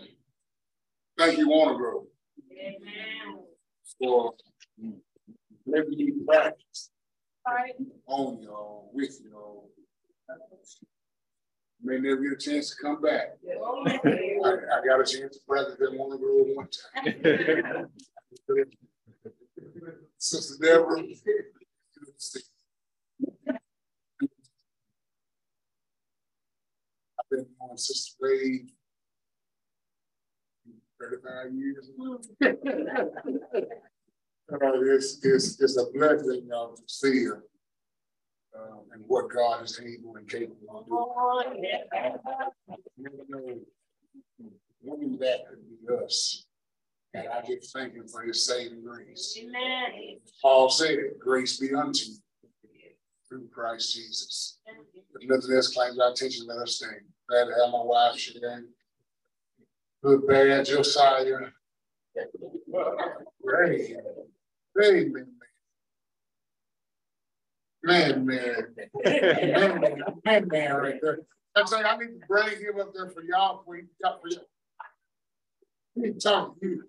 thank 1.17 1.37
you, 1.39 1.49
Walnut 1.49 1.77
Grove, 1.77 2.05
for 3.99 4.33
letting 5.65 5.97
me 5.97 6.11
practice 6.27 6.91
on 8.05 8.39
y'all, 8.43 8.91
with 8.93 9.19
y'all. 9.27 9.69
May 11.81 11.99
never 11.99 12.17
get 12.21 12.33
a 12.33 12.37
chance 12.37 12.75
to 12.75 12.81
come 12.83 13.01
back. 13.01 13.37
I, 13.47 13.51
I 14.45 14.81
got 14.87 14.99
a 14.99 15.05
chance 15.05 15.37
to 15.37 15.39
practice 15.47 15.77
at 15.81 15.93
Walnut 15.93 16.19
Grove 16.19 16.47
one 16.53 16.67
time. 16.95 17.23
Sister 20.19 20.55
Deborah, 20.63 20.99
I've 21.01 21.07
been 27.31 27.45
on 27.61 27.77
Sister 27.77 28.15
Ray 28.19 28.65
35 30.99 31.53
years. 31.53 31.91
Uh, 34.49 34.55
it's, 34.81 35.19
it's, 35.23 35.61
it's 35.61 35.77
a 35.77 35.91
blessing 35.93 36.47
uh, 36.55 36.67
to 36.67 36.81
see 36.85 37.23
him 37.23 37.43
uh, 38.57 38.77
and 38.93 39.03
what 39.07 39.29
God 39.29 39.63
is 39.63 39.77
able 39.77 40.15
and 40.15 40.29
capable 40.29 40.79
of 40.79 40.85
doing. 40.87 41.05
Oh, 41.05 41.43
Never 42.97 43.17
know 43.27 43.59
when 44.81 45.17
that 45.19 45.47
could 45.49 45.59
be 45.69 46.05
us. 46.05 46.45
And 47.13 47.27
I 47.27 47.41
get 47.41 47.65
thanking 47.73 48.07
for 48.07 48.21
his 48.23 48.45
saving 48.45 48.83
grace. 48.83 49.37
Amen. 49.41 50.19
Paul 50.41 50.69
said, 50.69 50.97
Grace 51.19 51.57
be 51.57 51.73
unto 51.73 52.05
you 52.05 52.17
through 53.27 53.47
Christ 53.53 53.95
Jesus. 53.95 54.59
If 55.19 55.29
nothing 55.29 55.55
else 55.55 55.73
claims 55.73 55.99
our 55.99 56.11
attention, 56.11 56.47
let 56.47 56.59
us 56.59 56.75
stand. 56.75 57.01
Glad 57.29 57.45
to 57.45 57.51
have 57.51 57.71
my 57.71 57.81
wife 57.81 58.17
Sharon. 58.17 58.69
Good 60.03 60.27
bad 60.27 60.65
Josiah. 60.65 61.51
Great. 63.43 63.95
Great 64.75 65.13
man. 65.13 65.27
Man, 67.83 68.25
man. 68.25 68.75
man, 69.05 69.81
man, 70.25 70.47
man, 70.47 70.75
right 70.75 70.99
there. 71.01 71.19
I'm 71.55 71.65
saying 71.67 71.85
I 71.85 71.97
need 71.97 72.19
to 72.19 72.27
bring 72.27 72.59
him 72.59 72.79
up 72.79 72.93
there 72.93 73.09
for 73.09 73.23
y'all 73.23 73.63
for 73.65 73.77
y'all. 73.77 74.19
For 74.21 74.27
y'all. 74.29 74.45
He 75.95 76.11
talk 76.13 76.55
you. 76.61 76.83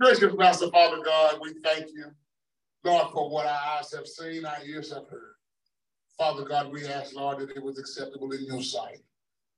Gracious 0.00 0.34
Master 0.36 0.70
Father 0.70 1.02
God, 1.04 1.38
we 1.40 1.54
thank 1.62 1.86
you, 1.94 2.06
Lord, 2.84 3.12
for 3.12 3.30
what 3.30 3.46
our 3.46 3.78
eyes 3.78 3.92
have 3.94 4.06
seen, 4.06 4.44
our 4.44 4.62
ears 4.64 4.92
have 4.92 5.08
heard. 5.08 5.39
Father 6.20 6.44
God, 6.44 6.70
we 6.70 6.86
ask, 6.86 7.14
Lord, 7.14 7.38
that 7.38 7.56
it 7.56 7.62
was 7.62 7.78
acceptable 7.78 8.30
in 8.32 8.44
your 8.44 8.62
sight. 8.62 8.98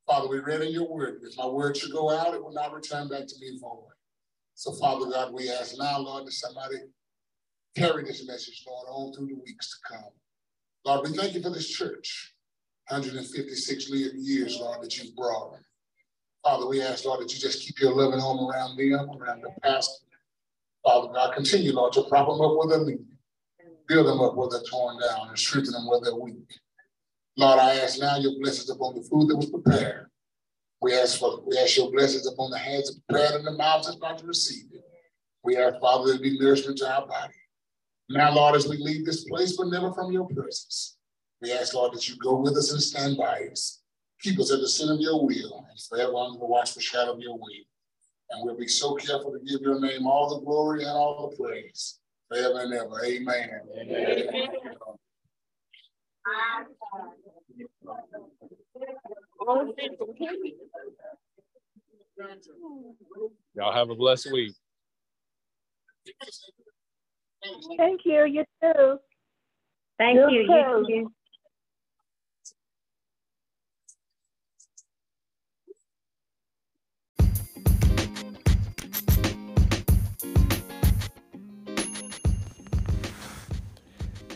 Father, 0.06 0.28
we 0.28 0.38
read 0.38 0.60
in 0.60 0.70
your 0.70 0.88
word, 0.88 1.18
if 1.24 1.36
my 1.36 1.44
word 1.44 1.76
should 1.76 1.90
go 1.90 2.08
out, 2.08 2.34
it 2.34 2.42
will 2.42 2.52
not 2.52 2.72
return 2.72 3.08
back 3.08 3.26
to 3.26 3.34
me 3.40 3.58
void. 3.60 3.90
So, 4.54 4.70
Father 4.74 5.10
God, 5.10 5.32
we 5.32 5.50
ask 5.50 5.74
now, 5.76 5.98
Lord, 5.98 6.24
that 6.24 6.30
somebody 6.30 6.76
carry 7.76 8.04
this 8.04 8.24
message, 8.28 8.62
Lord, 8.64 8.86
on 8.88 9.12
through 9.12 9.26
the 9.26 9.42
weeks 9.44 9.70
to 9.70 9.92
come. 9.92 10.10
Lord, 10.84 11.08
we 11.08 11.16
thank 11.16 11.34
you 11.34 11.42
for 11.42 11.50
this 11.50 11.68
church, 11.68 12.32
156 12.90 13.90
years, 13.90 14.60
Lord, 14.60 14.84
that 14.84 14.96
you've 14.96 15.16
brought. 15.16 15.56
Father, 16.44 16.68
we 16.68 16.80
ask, 16.80 17.04
Lord, 17.04 17.22
that 17.22 17.34
you 17.34 17.40
just 17.40 17.66
keep 17.66 17.80
your 17.80 17.92
loving 17.92 18.20
home 18.20 18.48
around 18.48 18.76
them, 18.76 19.10
around 19.20 19.42
the 19.42 19.50
pastor. 19.64 20.04
Father 20.84 21.12
God, 21.12 21.34
continue, 21.34 21.72
Lord, 21.72 21.92
to 21.94 22.02
prop 22.04 22.28
them 22.28 22.40
up 22.40 22.56
they're 22.68 22.78
leaning, 22.78 23.11
build 23.88 24.06
them 24.06 24.20
up 24.20 24.34
where 24.34 24.48
they're 24.48 24.62
torn 24.62 24.98
down, 25.00 25.28
and 25.28 25.38
strengthen 25.38 25.72
them 25.72 25.86
where 25.86 26.00
they're 26.00 26.14
weak. 26.14 26.58
Lord, 27.36 27.58
I 27.58 27.76
ask 27.76 27.98
now 27.98 28.16
your 28.16 28.38
blessings 28.40 28.70
upon 28.70 28.94
the 28.94 29.02
food 29.02 29.28
that 29.28 29.36
was 29.36 29.50
prepared. 29.50 30.06
We 30.80 30.94
ask 30.94 31.18
for 31.18 31.40
we 31.46 31.56
ask 31.58 31.76
your 31.76 31.90
blessings 31.90 32.26
upon 32.26 32.50
the 32.50 32.58
hands 32.58 32.92
that 32.92 33.00
prepared 33.06 33.36
and 33.36 33.46
the 33.46 33.52
mouths 33.52 33.86
that's 33.86 33.96
about 33.96 34.18
to 34.18 34.26
receive 34.26 34.66
it. 34.72 34.84
We 35.44 35.56
ask, 35.56 35.80
Father, 35.80 36.12
that 36.12 36.22
be 36.22 36.38
nourishment 36.38 36.78
to 36.78 36.92
our 36.92 37.06
body. 37.06 37.34
Now, 38.10 38.34
Lord, 38.34 38.56
as 38.56 38.68
we 38.68 38.76
leave 38.76 39.06
this 39.06 39.24
place, 39.24 39.56
but 39.56 39.68
never 39.68 39.92
from 39.92 40.12
your 40.12 40.28
presence, 40.28 40.96
we 41.40 41.52
ask, 41.52 41.74
Lord, 41.74 41.94
that 41.94 42.08
you 42.08 42.16
go 42.16 42.36
with 42.36 42.56
us 42.56 42.72
and 42.72 42.82
stand 42.82 43.16
by 43.16 43.48
us. 43.50 43.80
Keep 44.20 44.38
us 44.38 44.52
at 44.52 44.60
the 44.60 44.68
center 44.68 44.94
of 44.94 45.00
your 45.00 45.24
will 45.24 45.66
and 45.68 45.80
forever 45.88 46.14
under 46.16 46.38
the 46.38 46.46
watchful 46.46 46.82
shadow 46.82 47.12
of 47.12 47.20
your 47.20 47.34
wing. 47.34 47.64
And 48.30 48.44
we'll 48.44 48.56
be 48.56 48.68
so 48.68 48.94
careful 48.94 49.32
to 49.32 49.38
give 49.44 49.62
your 49.62 49.80
name 49.80 50.06
all 50.06 50.28
the 50.28 50.44
glory 50.44 50.82
and 50.82 50.92
all 50.92 51.30
the 51.30 51.36
praise 51.36 51.98
forever 52.32 52.60
and 52.60 52.74
ever. 52.74 53.04
Amen. 53.04 53.60
Amen. 53.78 54.28
Amen. 54.28 54.48
Y'all 63.54 63.72
have 63.72 63.90
a 63.90 63.94
blessed 63.94 64.32
week. 64.32 64.54
Thank 67.76 68.00
you. 68.04 68.24
You 68.24 68.44
too. 68.62 68.98
Thank 69.98 70.16
you. 70.16 70.30
You, 70.30 70.86
you 70.88 71.12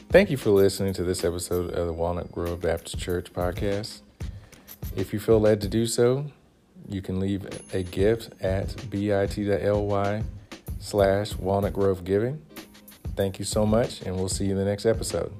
Thank 0.08 0.30
you 0.30 0.36
for 0.36 0.50
listening 0.50 0.94
to 0.94 1.02
this 1.02 1.24
episode 1.24 1.72
of 1.72 1.86
the 1.88 1.92
Walnut 1.92 2.30
Grove 2.30 2.60
Baptist 2.60 2.96
Church 2.96 3.32
podcast. 3.32 4.02
If 4.94 5.12
you 5.12 5.18
feel 5.18 5.40
led 5.40 5.60
to 5.62 5.68
do 5.68 5.84
so, 5.84 6.26
you 6.88 7.02
can 7.02 7.18
leave 7.18 7.44
a 7.74 7.82
gift 7.82 8.30
at 8.40 8.88
bit.ly 8.88 10.22
slash 10.78 11.34
walnut 11.34 11.72
grove 11.72 12.04
giving. 12.04 12.40
Thank 13.16 13.40
you 13.40 13.44
so 13.44 13.66
much, 13.66 14.02
and 14.02 14.14
we'll 14.16 14.28
see 14.28 14.44
you 14.44 14.52
in 14.52 14.56
the 14.56 14.64
next 14.64 14.86
episode. 14.86 15.32